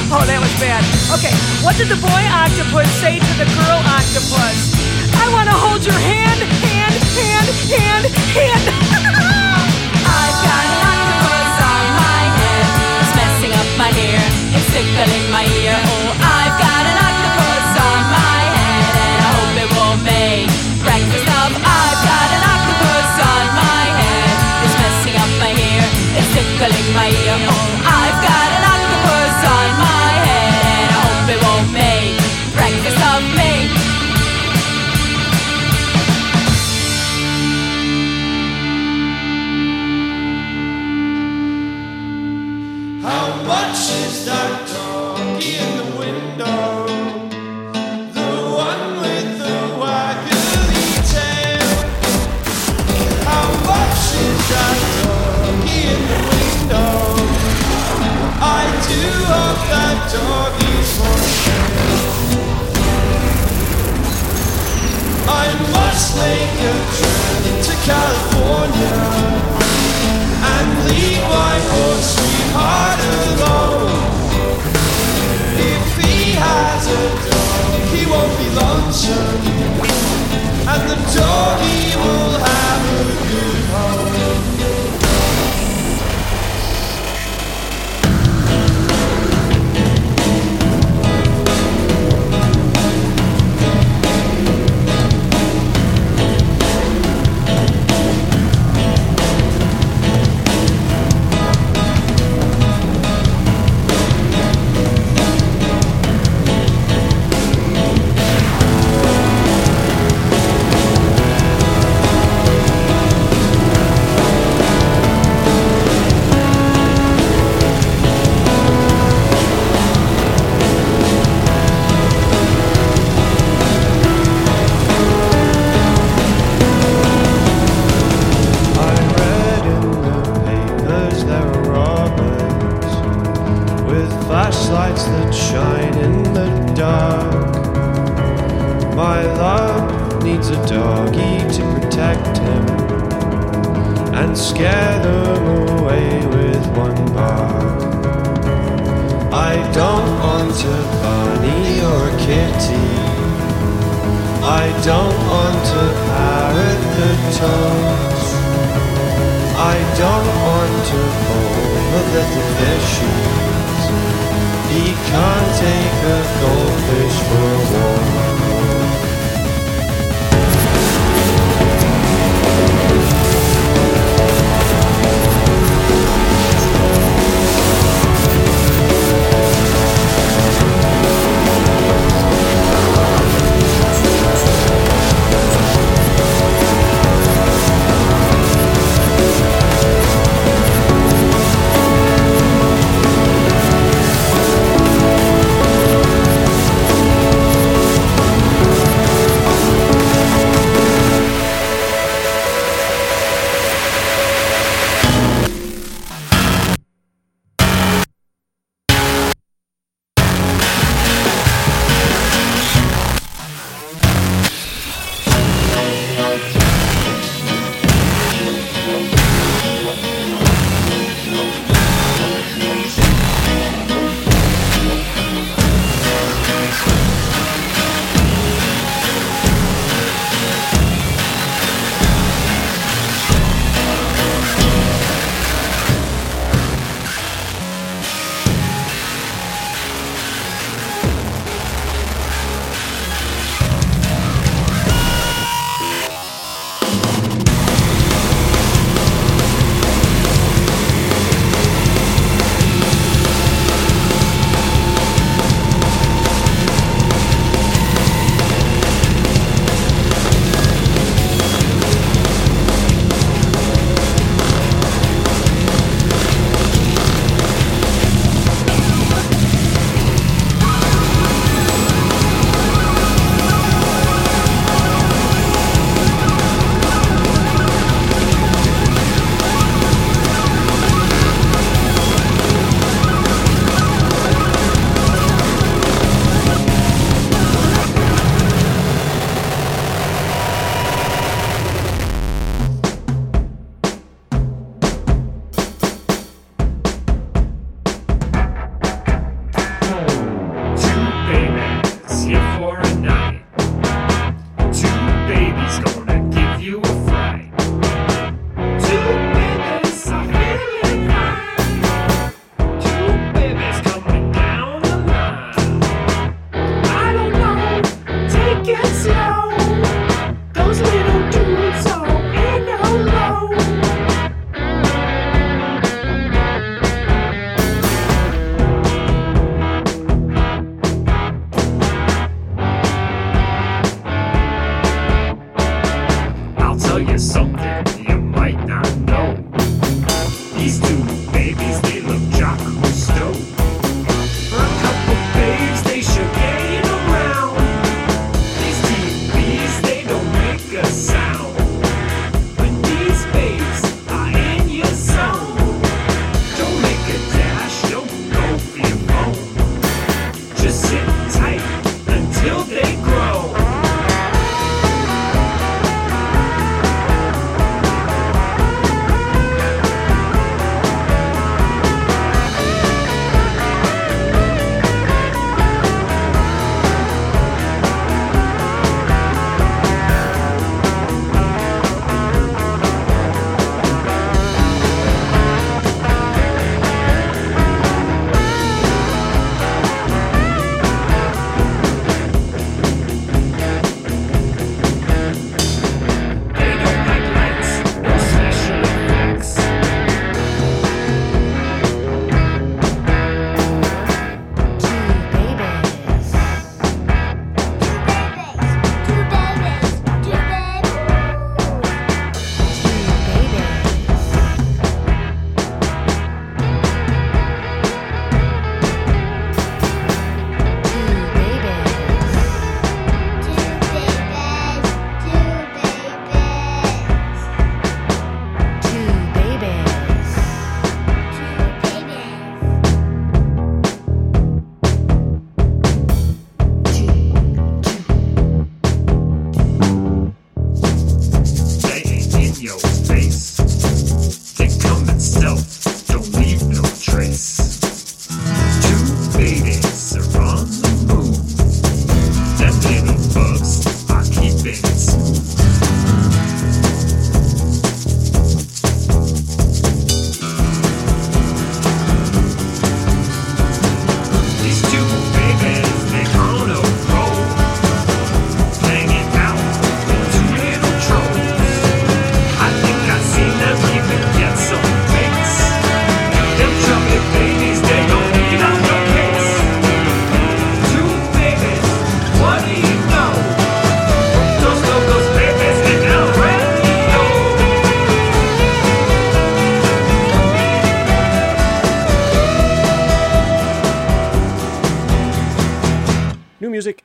Oh, 0.10 0.26
that 0.26 0.42
was 0.42 0.50
bad. 0.58 0.82
Okay, 1.22 1.30
what 1.62 1.78
did 1.78 1.86
the 1.86 2.02
boy 2.02 2.24
octopus 2.34 2.90
say 2.98 3.22
to 3.22 3.34
the 3.38 3.46
girl 3.46 3.78
octopus? 3.86 4.74
I 5.14 5.30
want 5.30 5.46
to 5.46 5.54
hold 5.54 5.86
your 5.86 6.02
hand, 6.02 6.42
hand, 6.66 6.98
hand, 7.14 7.48
hand, 7.70 8.06
hand. 8.10 8.66
I've 10.10 10.38
got 10.42 10.66
an 10.66 10.82
octopus 10.82 11.54
on 11.62 11.86
my 11.94 12.22
head. 12.26 12.66
It's 13.06 13.14
messing 13.14 13.54
up 13.54 13.70
my 13.78 13.94
ear. 14.02 14.22
It's 14.58 14.66
tickling 14.74 15.30
my 15.30 15.46
ear. 15.46 15.78
Oh, 15.78 16.10
I've 16.26 16.58
got 16.58 16.84
an 16.90 16.98
octopus 17.06 17.70
on 17.78 18.00
my 18.10 18.42
head, 18.50 18.94
and 18.98 19.20
I 19.22 19.30
hope 19.30 19.56
it 19.62 19.70
won't 19.78 20.02
make 20.10 20.50
breakfast 20.82 21.30
up. 21.38 21.54
I've 21.54 22.02
got 22.02 22.28
an 22.34 22.44
octopus 22.50 23.14
on 23.30 23.46
my 23.62 23.84
head. 23.94 24.34
It's 24.66 24.74
messing 24.74 25.16
up 25.22 25.32
my 25.38 25.54
ear. 25.54 25.86
It's 26.18 26.30
tickling 26.34 26.88
my 26.98 27.14
ear. 27.14 27.38
Oh. 27.46 27.79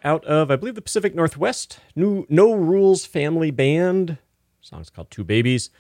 Out 0.05 0.25
of, 0.27 0.51
I 0.51 0.57
believe, 0.57 0.75
the 0.75 0.83
Pacific 0.83 1.15
Northwest. 1.15 1.81
New 1.97 2.27
No 2.29 2.53
Rules 2.53 3.07
Family 3.07 3.51
Band. 3.51 4.19
song's 4.61 4.91
called 4.91 5.11
Two 5.11 5.25
Babies. 5.25 5.71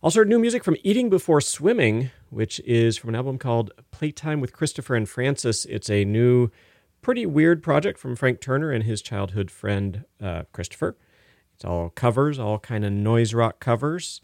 Also 0.00 0.20
heard 0.20 0.28
new 0.28 0.38
music 0.38 0.64
from 0.64 0.76
Eating 0.82 1.10
Before 1.10 1.40
Swimming, 1.40 2.10
which 2.30 2.60
is 2.60 2.96
from 2.96 3.10
an 3.10 3.16
album 3.16 3.36
called 3.36 3.72
Playtime 3.90 4.40
with 4.40 4.52
Christopher 4.52 4.94
and 4.94 5.08
Francis. 5.08 5.64
It's 5.64 5.90
a 5.90 6.04
new, 6.04 6.50
pretty 7.02 7.26
weird 7.26 7.62
project 7.62 7.98
from 7.98 8.16
Frank 8.16 8.40
Turner 8.40 8.70
and 8.70 8.84
his 8.84 9.02
childhood 9.02 9.50
friend 9.50 10.04
uh, 10.22 10.44
Christopher. 10.52 10.96
It's 11.54 11.64
all 11.64 11.90
covers, 11.90 12.38
all 12.38 12.60
kind 12.60 12.84
of 12.84 12.92
noise 12.92 13.34
rock 13.34 13.58
covers. 13.58 14.20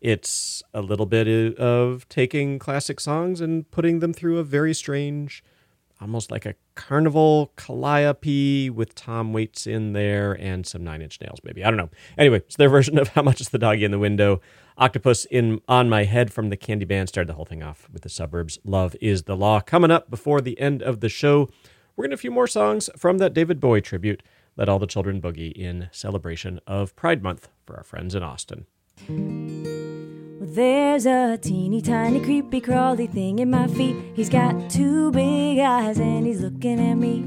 It's 0.00 0.62
a 0.72 0.80
little 0.80 1.06
bit 1.06 1.58
of 1.58 2.08
taking 2.08 2.58
classic 2.58 2.98
songs 2.98 3.40
and 3.40 3.70
putting 3.70 4.00
them 4.00 4.14
through 4.14 4.38
a 4.38 4.44
very 4.44 4.72
strange, 4.74 5.44
almost 6.00 6.30
like 6.30 6.46
a 6.46 6.54
carnival 6.74 7.52
calliope 7.56 8.70
with 8.70 8.94
Tom 8.94 9.32
Waits 9.32 9.66
in 9.66 9.92
there 9.92 10.32
and 10.32 10.66
some 10.66 10.84
Nine 10.84 11.02
Inch 11.02 11.20
Nails, 11.20 11.38
maybe. 11.44 11.64
I 11.64 11.70
don't 11.70 11.76
know. 11.76 11.90
Anyway, 12.18 12.38
it's 12.38 12.56
their 12.56 12.68
version 12.70 12.98
of 12.98 13.08
How 13.08 13.22
Much 13.22 13.40
is 13.40 13.50
the 13.50 13.58
Doggy 13.58 13.84
in 13.84 13.90
the 13.90 13.98
Window. 13.98 14.40
Octopus 14.76 15.24
in 15.26 15.60
On 15.68 15.88
My 15.88 16.04
Head 16.04 16.32
from 16.32 16.50
the 16.50 16.56
Candy 16.56 16.84
Band 16.84 17.08
started 17.08 17.28
the 17.28 17.34
whole 17.34 17.44
thing 17.44 17.62
off 17.62 17.88
with 17.92 18.02
the 18.02 18.08
suburbs. 18.08 18.58
Love 18.64 18.96
is 19.00 19.24
the 19.24 19.36
Law. 19.36 19.60
Coming 19.60 19.90
up 19.90 20.10
before 20.10 20.40
the 20.40 20.58
end 20.58 20.82
of 20.82 21.00
the 21.00 21.08
show, 21.08 21.48
we're 21.96 22.08
to 22.08 22.14
a 22.14 22.16
few 22.16 22.30
more 22.30 22.48
songs 22.48 22.90
from 22.96 23.18
that 23.18 23.34
David 23.34 23.60
Bowie 23.60 23.80
tribute. 23.80 24.22
Let 24.56 24.68
All 24.68 24.78
the 24.78 24.86
Children 24.86 25.20
Boogie 25.20 25.52
in 25.52 25.88
celebration 25.92 26.60
of 26.66 26.94
Pride 26.96 27.22
Month 27.22 27.48
for 27.66 27.76
our 27.76 27.84
friends 27.84 28.14
in 28.14 28.22
Austin. 28.22 28.66
There's 30.46 31.06
a 31.06 31.38
teeny 31.38 31.80
tiny 31.80 32.20
creepy 32.20 32.60
crawly 32.60 33.06
thing 33.06 33.38
in 33.38 33.50
my 33.50 33.66
feet. 33.66 33.96
He's 34.14 34.28
got 34.28 34.68
two 34.68 35.10
big 35.10 35.58
eyes 35.58 35.98
and 35.98 36.26
he's 36.26 36.42
looking 36.42 36.78
at 36.78 36.96
me. 36.96 37.24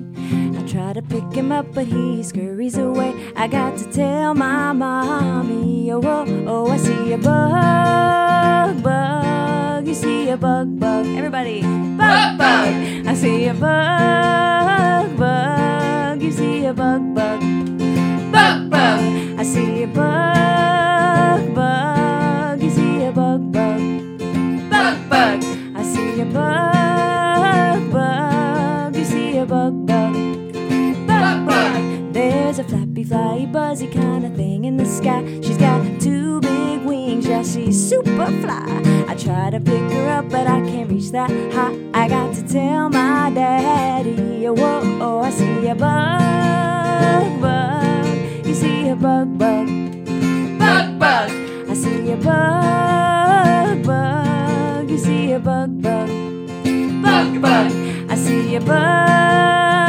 I 0.55 0.61
try 0.67 0.93
to 0.93 1.01
pick 1.01 1.33
him 1.33 1.51
up, 1.51 1.73
but 1.73 1.87
he 1.87 2.21
scurries 2.21 2.77
away. 2.77 3.15
I 3.35 3.47
got 3.47 3.75
to 3.79 3.91
tell 3.91 4.35
my 4.35 4.71
mommy, 4.71 5.91
oh, 5.91 5.99
oh, 6.03 6.45
oh, 6.47 6.69
I 6.69 6.77
see 6.77 7.13
a 7.13 7.17
bug, 7.17 8.83
bug. 8.83 9.87
You 9.87 9.95
see 9.95 10.29
a 10.29 10.37
bug, 10.37 10.79
bug. 10.79 11.07
Everybody, 11.07 11.61
bug, 11.63 12.37
bug. 12.37 13.07
I 13.07 13.15
see 13.15 13.47
a 13.47 13.53
bug, 13.55 15.17
bug. 15.17 16.21
You 16.21 16.31
see 16.31 16.65
a 16.65 16.73
bug, 16.73 17.15
bug. 17.15 17.39
Bug, 18.31 18.69
bug. 18.69 19.39
I 19.39 19.43
see 19.43 19.83
a 19.83 19.87
bug, 19.87 21.55
bug. 21.55 21.96
Bug. 25.17 25.43
I 25.75 25.81
see 25.81 26.21
a 26.21 26.25
bug, 26.25 27.91
bug. 27.91 28.95
You 28.95 29.03
see 29.03 29.37
a 29.39 29.47
bug, 29.47 29.87
bug. 29.87 30.13
Bug, 31.07 31.47
bug. 31.47 32.13
There's 32.13 32.59
a 32.59 32.63
flappy, 32.63 33.03
flyy, 33.03 33.51
buzzy 33.51 33.87
kind 33.87 34.27
of 34.27 34.35
thing 34.35 34.65
in 34.65 34.77
the 34.77 34.85
sky. 34.85 35.23
She's 35.41 35.57
got 35.57 35.81
two 35.99 36.39
big 36.41 36.85
wings, 36.85 37.25
yeah, 37.25 37.41
she's 37.41 37.89
super 37.89 38.27
fly. 38.43 38.83
I 39.07 39.15
try 39.15 39.49
to 39.49 39.59
pick 39.59 39.91
her 39.91 40.07
up, 40.19 40.29
but 40.29 40.45
I 40.45 40.61
can't 40.69 40.87
reach 40.87 41.09
that 41.13 41.31
high. 41.51 41.75
I 41.95 42.07
got 42.07 42.35
to 42.35 42.47
tell 42.47 42.89
my 42.89 43.31
daddy, 43.33 44.45
oh, 44.45 44.55
oh, 44.55 44.99
oh 45.01 45.19
I 45.21 45.31
see 45.31 45.67
a 45.67 45.73
bug, 45.73 47.41
bug. 47.41 48.45
You 48.45 48.53
see 48.53 48.89
a 48.89 48.95
bug, 48.95 49.35
bug. 49.39 49.67
Bug, 50.59 50.99
bug. 50.99 51.31
I 51.71 51.73
see 51.73 52.11
a 52.11 52.17
bug, 52.17 53.83
bug. 53.83 54.26
You 55.37 55.43
see 55.43 55.49
a 55.49 55.51
bug, 55.51 55.81
bug. 55.83 56.07
Bug, 57.03 57.41
bug. 57.43 57.71
I 58.09 58.15
see 58.15 58.55
a 58.55 58.59
bug. 58.59 59.86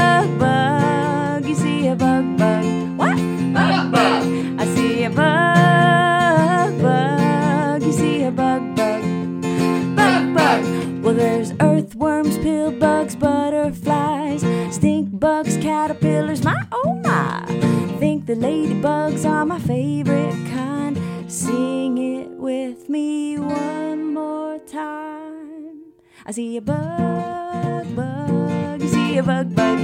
I 26.28 26.30
see 26.30 26.58
a 26.58 26.60
bug, 26.60 27.96
bug. 27.96 28.82
You 28.82 28.88
see 28.88 29.16
a 29.16 29.22
bug, 29.22 29.54
bug. 29.54 29.78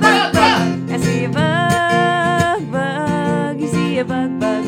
Bug, 0.00 0.32
bug. 0.32 0.90
I 0.90 0.96
see 0.96 1.24
a 1.24 1.28
bug, 1.28 2.72
bug. 2.72 3.60
You 3.60 3.68
see 3.68 3.98
a 3.98 4.04
bug, 4.06 4.40
bug. 4.40 4.64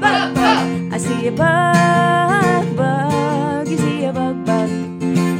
Bug, 0.00 0.34
bug. 0.34 0.92
I 0.92 0.98
see 0.98 1.28
a 1.28 1.30
bug, 1.30 2.76
bug. 2.76 3.68
You 3.68 3.76
see 3.76 4.04
a 4.06 4.12
bug, 4.12 4.44
bug. 4.44 4.70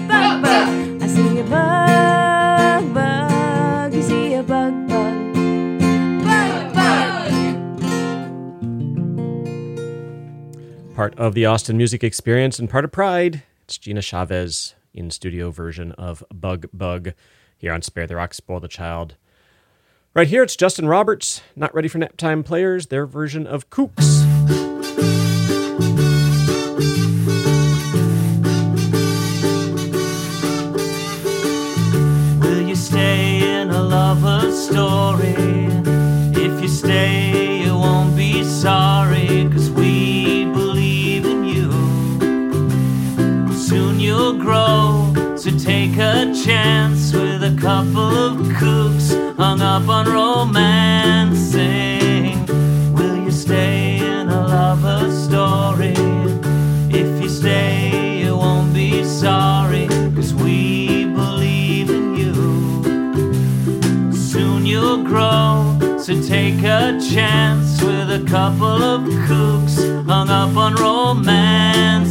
Bug, 0.07 0.43
bug. 0.43 1.03
I 1.03 1.07
see 1.09 1.41
a 1.41 1.43
bug, 1.43 2.95
bug. 2.95 3.95
You 3.95 4.03
see 4.03 4.35
a 4.35 4.43
bug, 4.45 4.89
bug. 4.89 5.35
Bug, 6.23 6.73
bug. 6.73 7.33
Part 10.95 11.19
of 11.19 11.35
the 11.35 11.47
Austin 11.47 11.77
music 11.77 12.05
experience 12.05 12.61
and 12.61 12.71
part 12.71 12.85
of 12.85 12.93
Pride. 12.93 13.43
It's 13.65 13.77
Gina 13.77 14.01
Chavez 14.01 14.77
in 14.95 15.11
studio 15.11 15.51
version 15.51 15.93
of 15.93 16.25
Bug 16.33 16.67
Bug 16.73 17.13
here 17.57 17.73
on 17.73 17.83
Spare 17.83 18.07
the 18.07 18.17
Rock, 18.17 18.33
Spoil 18.35 18.61
the 18.61 18.69
Child. 18.69 19.17
Right 20.15 20.29
here, 20.29 20.43
it's 20.43 20.57
Justin 20.57 20.87
Roberts, 20.87 21.43
Not 21.57 21.75
Ready 21.75 21.89
for 21.89 21.99
Nap 21.99 22.17
Time 22.17 22.45
Players, 22.45 22.87
their 22.87 23.05
version 23.05 23.47
of 23.47 23.69
Kooks. 23.69 24.74
Chance 46.45 47.13
with 47.15 47.43
a 47.43 47.57
couple 47.59 48.01
of 48.01 48.37
kooks 48.59 49.15
hung 49.39 49.63
up 49.63 49.89
on 49.89 50.05
romancing. 50.05 51.65
Will 52.93 53.17
you 53.17 53.31
stay 53.31 53.97
in 53.97 54.29
a 54.29 54.47
lover's 54.47 55.17
story? 55.25 55.95
If 56.91 57.23
you 57.23 57.31
stay, 57.31 58.21
you 58.25 58.37
won't 58.37 58.75
be 58.75 59.03
sorry, 59.05 59.87
cause 60.15 60.35
we 60.35 61.07
believe 61.07 61.89
in 61.89 62.15
you. 62.15 62.35
Soon 64.13 64.67
you'll 64.67 65.03
grow, 65.03 65.79
so 65.99 66.21
take 66.21 66.63
a 66.63 67.01
chance 67.11 67.81
with 67.83 68.11
a 68.11 68.23
couple 68.29 68.83
of 68.83 69.01
kooks 69.27 69.79
hung 70.05 70.29
up 70.29 70.55
on 70.59 70.75
romancing. 70.75 72.05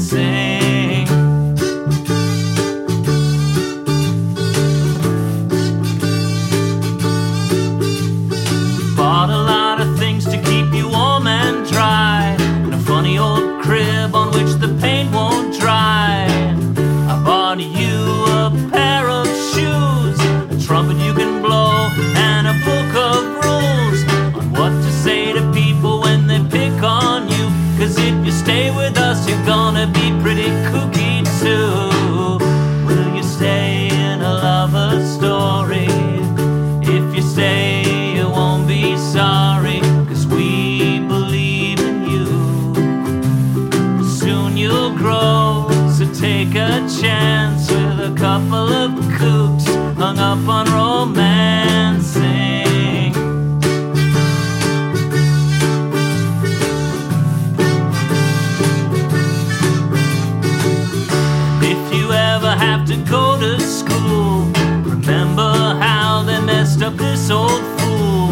This 66.92 67.30
old 67.32 67.62
fool. 67.80 68.28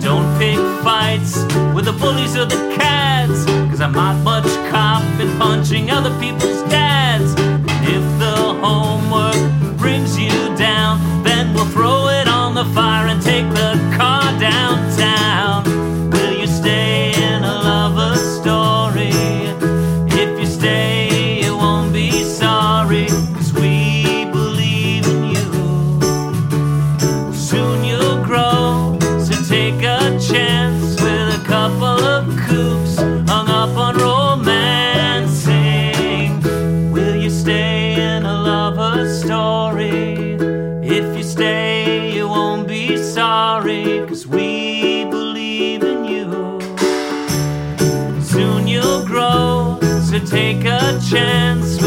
Don't 0.00 0.26
pick 0.36 0.58
fights 0.82 1.36
with 1.72 1.84
the 1.84 1.92
bullies 1.92 2.36
or 2.36 2.44
the 2.44 2.56
cats. 2.76 3.44
Cause 3.70 3.80
I'm 3.80 3.92
not 3.92 4.20
much 4.24 4.44
cop 4.68 5.02
in 5.20 5.38
punching 5.38 5.90
other 5.90 6.10
people's 6.18 6.62
dads. 6.68 7.33
take 50.26 50.64
a 50.64 50.98
chance. 51.00 51.83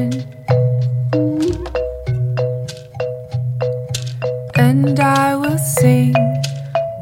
in. 0.00 0.12
And 4.56 4.98
I 5.00 5.36
will 5.36 5.58
sing, 5.58 6.14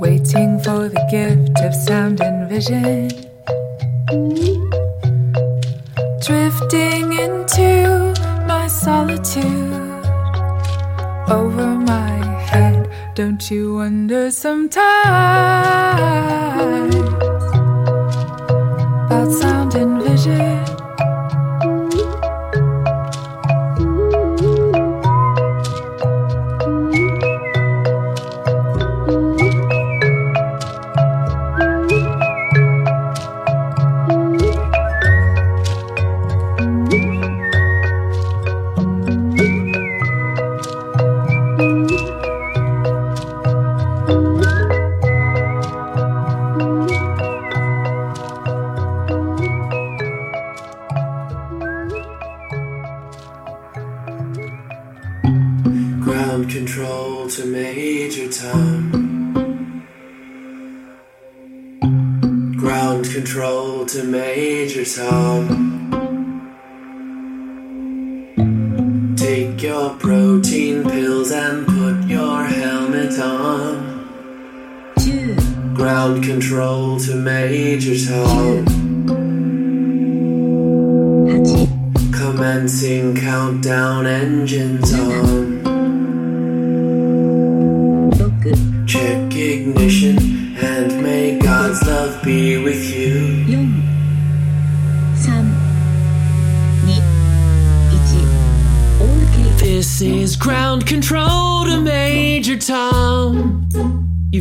waiting 0.00 0.58
for 0.64 0.88
the 0.88 1.04
gift 1.10 1.58
of 1.66 1.74
sound 1.74 2.20
and 2.20 2.48
vision. 2.48 3.08
Drifting 6.26 7.06
into 7.24 7.70
my 8.46 8.66
solitude 8.68 9.72
over 11.38 11.68
my 11.92 12.16
head. 12.50 12.90
Don't 13.14 13.50
you 13.50 13.74
wonder 13.74 14.30
sometimes? 14.30 14.78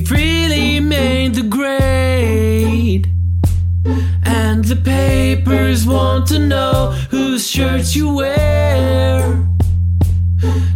freely 0.07 0.79
made 0.79 1.35
the 1.35 1.43
grade. 1.43 3.11
And 4.23 4.63
the 4.63 4.77
papers 4.77 5.85
want 5.85 6.27
to 6.27 6.39
know 6.39 6.91
whose 7.11 7.45
shirt 7.45 7.93
you 7.93 8.15
wear. 8.15 9.45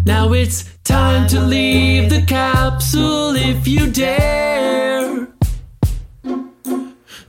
Now 0.06 0.34
it's 0.34 0.66
time 0.84 1.28
to 1.30 1.40
leave 1.40 2.10
the 2.10 2.24
capsule 2.24 3.36
if 3.38 3.66
you 3.68 3.90
dare. 3.90 5.30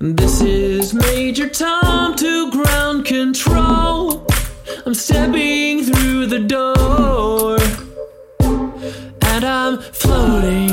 This 0.01 0.41
is 0.41 0.95
Major 0.95 1.49
Tom 1.49 2.17
to 2.17 2.51
ground 2.51 3.05
control. 3.05 4.27
I'm 4.85 4.95
stepping 4.95 5.85
through 5.85 6.27
the 6.27 6.41
door 6.41 7.59
and 8.41 9.45
I'm 9.45 9.79
floating. 9.79 10.72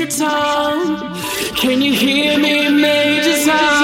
Major 0.00 0.16
Tom? 0.16 1.14
Can 1.56 1.82
you 1.82 1.92
hear 1.92 2.38
me, 2.38 2.70
Major 2.70 3.44
Tom? 3.44 3.79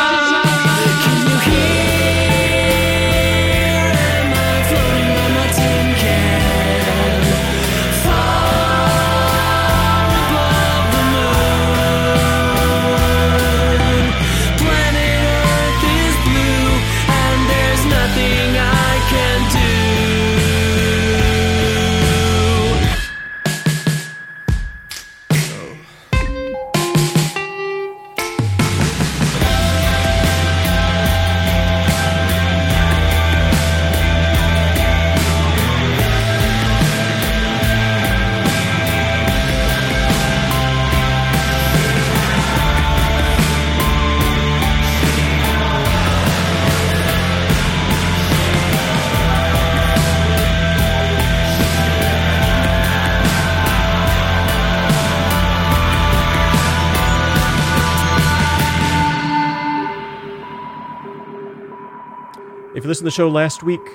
To 62.97 63.05
the 63.05 63.11
show 63.11 63.29
last 63.29 63.63
week, 63.63 63.87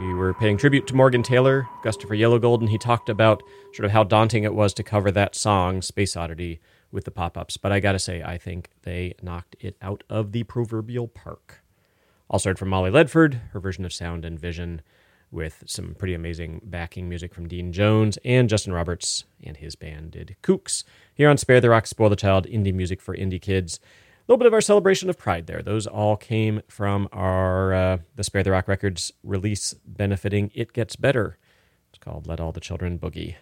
we 0.00 0.12
were 0.12 0.34
paying 0.34 0.56
tribute 0.56 0.88
to 0.88 0.96
Morgan 0.96 1.22
Taylor, 1.22 1.68
Gustafer 1.84 2.18
Yellow 2.18 2.40
and 2.58 2.68
He 2.68 2.76
talked 2.76 3.08
about 3.08 3.40
sort 3.72 3.84
of 3.84 3.92
how 3.92 4.02
daunting 4.02 4.42
it 4.42 4.52
was 4.52 4.74
to 4.74 4.82
cover 4.82 5.12
that 5.12 5.36
song, 5.36 5.80
Space 5.80 6.16
Oddity, 6.16 6.58
with 6.90 7.04
the 7.04 7.12
pop 7.12 7.38
ups. 7.38 7.56
But 7.56 7.70
I 7.70 7.78
got 7.78 7.92
to 7.92 8.00
say, 8.00 8.24
I 8.24 8.36
think 8.36 8.70
they 8.82 9.14
knocked 9.22 9.54
it 9.60 9.76
out 9.80 10.02
of 10.10 10.32
the 10.32 10.42
proverbial 10.42 11.06
park. 11.06 11.62
Also 12.28 12.48
heard 12.48 12.58
from 12.58 12.68
Molly 12.68 12.90
Ledford, 12.90 13.38
her 13.52 13.60
version 13.60 13.84
of 13.84 13.92
Sound 13.92 14.24
and 14.24 14.40
Vision, 14.40 14.82
with 15.30 15.62
some 15.66 15.94
pretty 15.94 16.14
amazing 16.14 16.62
backing 16.64 17.08
music 17.08 17.32
from 17.32 17.46
Dean 17.46 17.72
Jones 17.72 18.18
and 18.24 18.48
Justin 18.48 18.72
Roberts 18.72 19.24
and 19.44 19.56
his 19.56 19.76
band 19.76 20.10
did 20.10 20.34
Kooks. 20.42 20.82
Here 21.14 21.30
on 21.30 21.38
Spare 21.38 21.60
the 21.60 21.70
Rock, 21.70 21.86
Spoil 21.86 22.10
the 22.10 22.16
Child, 22.16 22.46
indie 22.46 22.74
music 22.74 23.00
for 23.00 23.16
indie 23.16 23.40
kids. 23.40 23.78
Little 24.28 24.38
bit 24.38 24.46
of 24.46 24.54
our 24.54 24.60
celebration 24.60 25.08
of 25.08 25.16
pride 25.16 25.46
there. 25.46 25.62
Those 25.62 25.86
all 25.86 26.16
came 26.16 26.62
from 26.68 27.08
our 27.12 27.72
uh, 27.72 27.98
the 28.16 28.24
Spare 28.24 28.42
the 28.42 28.50
Rock 28.50 28.66
Records 28.66 29.12
release 29.22 29.74
benefiting 29.86 30.50
It 30.54 30.72
Gets 30.72 30.96
Better. 30.96 31.38
It's 31.90 31.98
called 31.98 32.26
Let 32.26 32.40
All 32.40 32.50
the 32.50 32.60
Children 32.60 32.98
Boogie. 32.98 33.36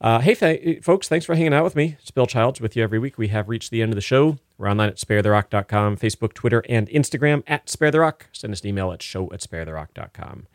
Uh, 0.00 0.20
hey, 0.20 0.34
fa- 0.34 0.80
folks, 0.80 1.08
thanks 1.08 1.26
for 1.26 1.34
hanging 1.34 1.52
out 1.52 1.64
with 1.64 1.74
me. 1.74 1.96
It's 2.00 2.12
Bill 2.12 2.26
Childs 2.26 2.60
with 2.60 2.76
you 2.76 2.84
every 2.84 3.00
week. 3.00 3.18
We 3.18 3.28
have 3.28 3.48
reached 3.48 3.72
the 3.72 3.82
end 3.82 3.90
of 3.90 3.96
the 3.96 4.00
show. 4.00 4.38
We're 4.56 4.70
online 4.70 4.90
at 4.90 4.96
sparetherock.com, 4.98 5.96
Facebook, 5.96 6.34
Twitter, 6.34 6.62
and 6.68 6.88
Instagram 6.88 7.42
at 7.48 7.68
Spare 7.68 7.90
the 7.90 7.98
Rock. 7.98 8.26
Send 8.32 8.52
us 8.52 8.60
an 8.60 8.68
email 8.68 8.92
at 8.92 9.02
show 9.02 9.24
at 9.32 9.40
sparetherock.com. 9.40 10.46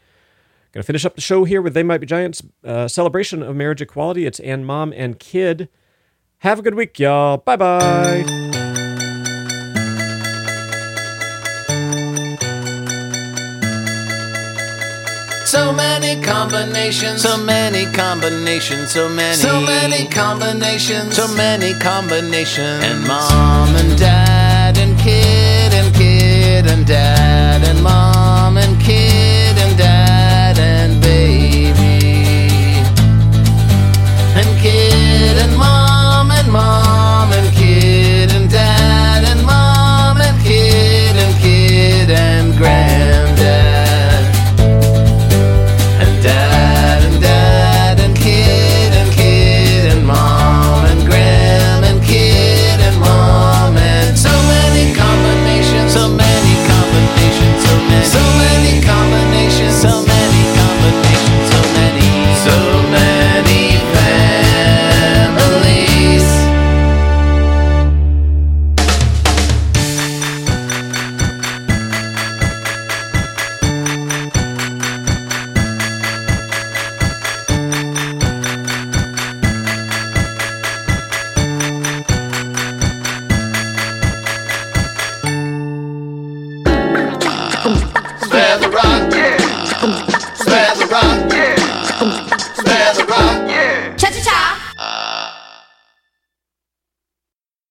Going 0.71 0.81
to 0.81 0.83
finish 0.83 1.05
up 1.05 1.15
the 1.15 1.21
show 1.21 1.43
here 1.43 1.61
with 1.61 1.73
They 1.73 1.83
Might 1.83 1.99
Be 1.99 2.07
Giants 2.07 2.41
uh, 2.63 2.87
celebration 2.87 3.43
of 3.43 3.55
marriage 3.57 3.81
equality. 3.81 4.25
It's 4.25 4.39
Ann 4.39 4.63
Mom 4.63 4.93
and 4.93 5.19
Kid. 5.19 5.67
Have 6.39 6.59
a 6.59 6.61
good 6.61 6.75
week, 6.75 6.97
y'all. 6.97 7.37
Bye 7.37 7.57
bye. 7.57 8.52
So 15.53 15.71
many 15.71 16.19
combinations. 16.19 17.21
So 17.21 17.37
many 17.37 17.85
combinations, 17.93 18.89
so 18.89 19.07
many. 19.07 19.35
So 19.35 19.61
many 19.61 20.07
combinations. 20.07 21.15
So 21.15 21.27
many 21.35 21.75
combinations. 21.75 22.83
And 22.83 23.05
mom 23.07 23.75
and 23.75 23.95
dad 23.95 24.79
and 24.79 24.97
kid 24.97 25.71
and 25.75 25.93
kid 25.93 26.65
and 26.65 26.87
dad. 26.87 27.32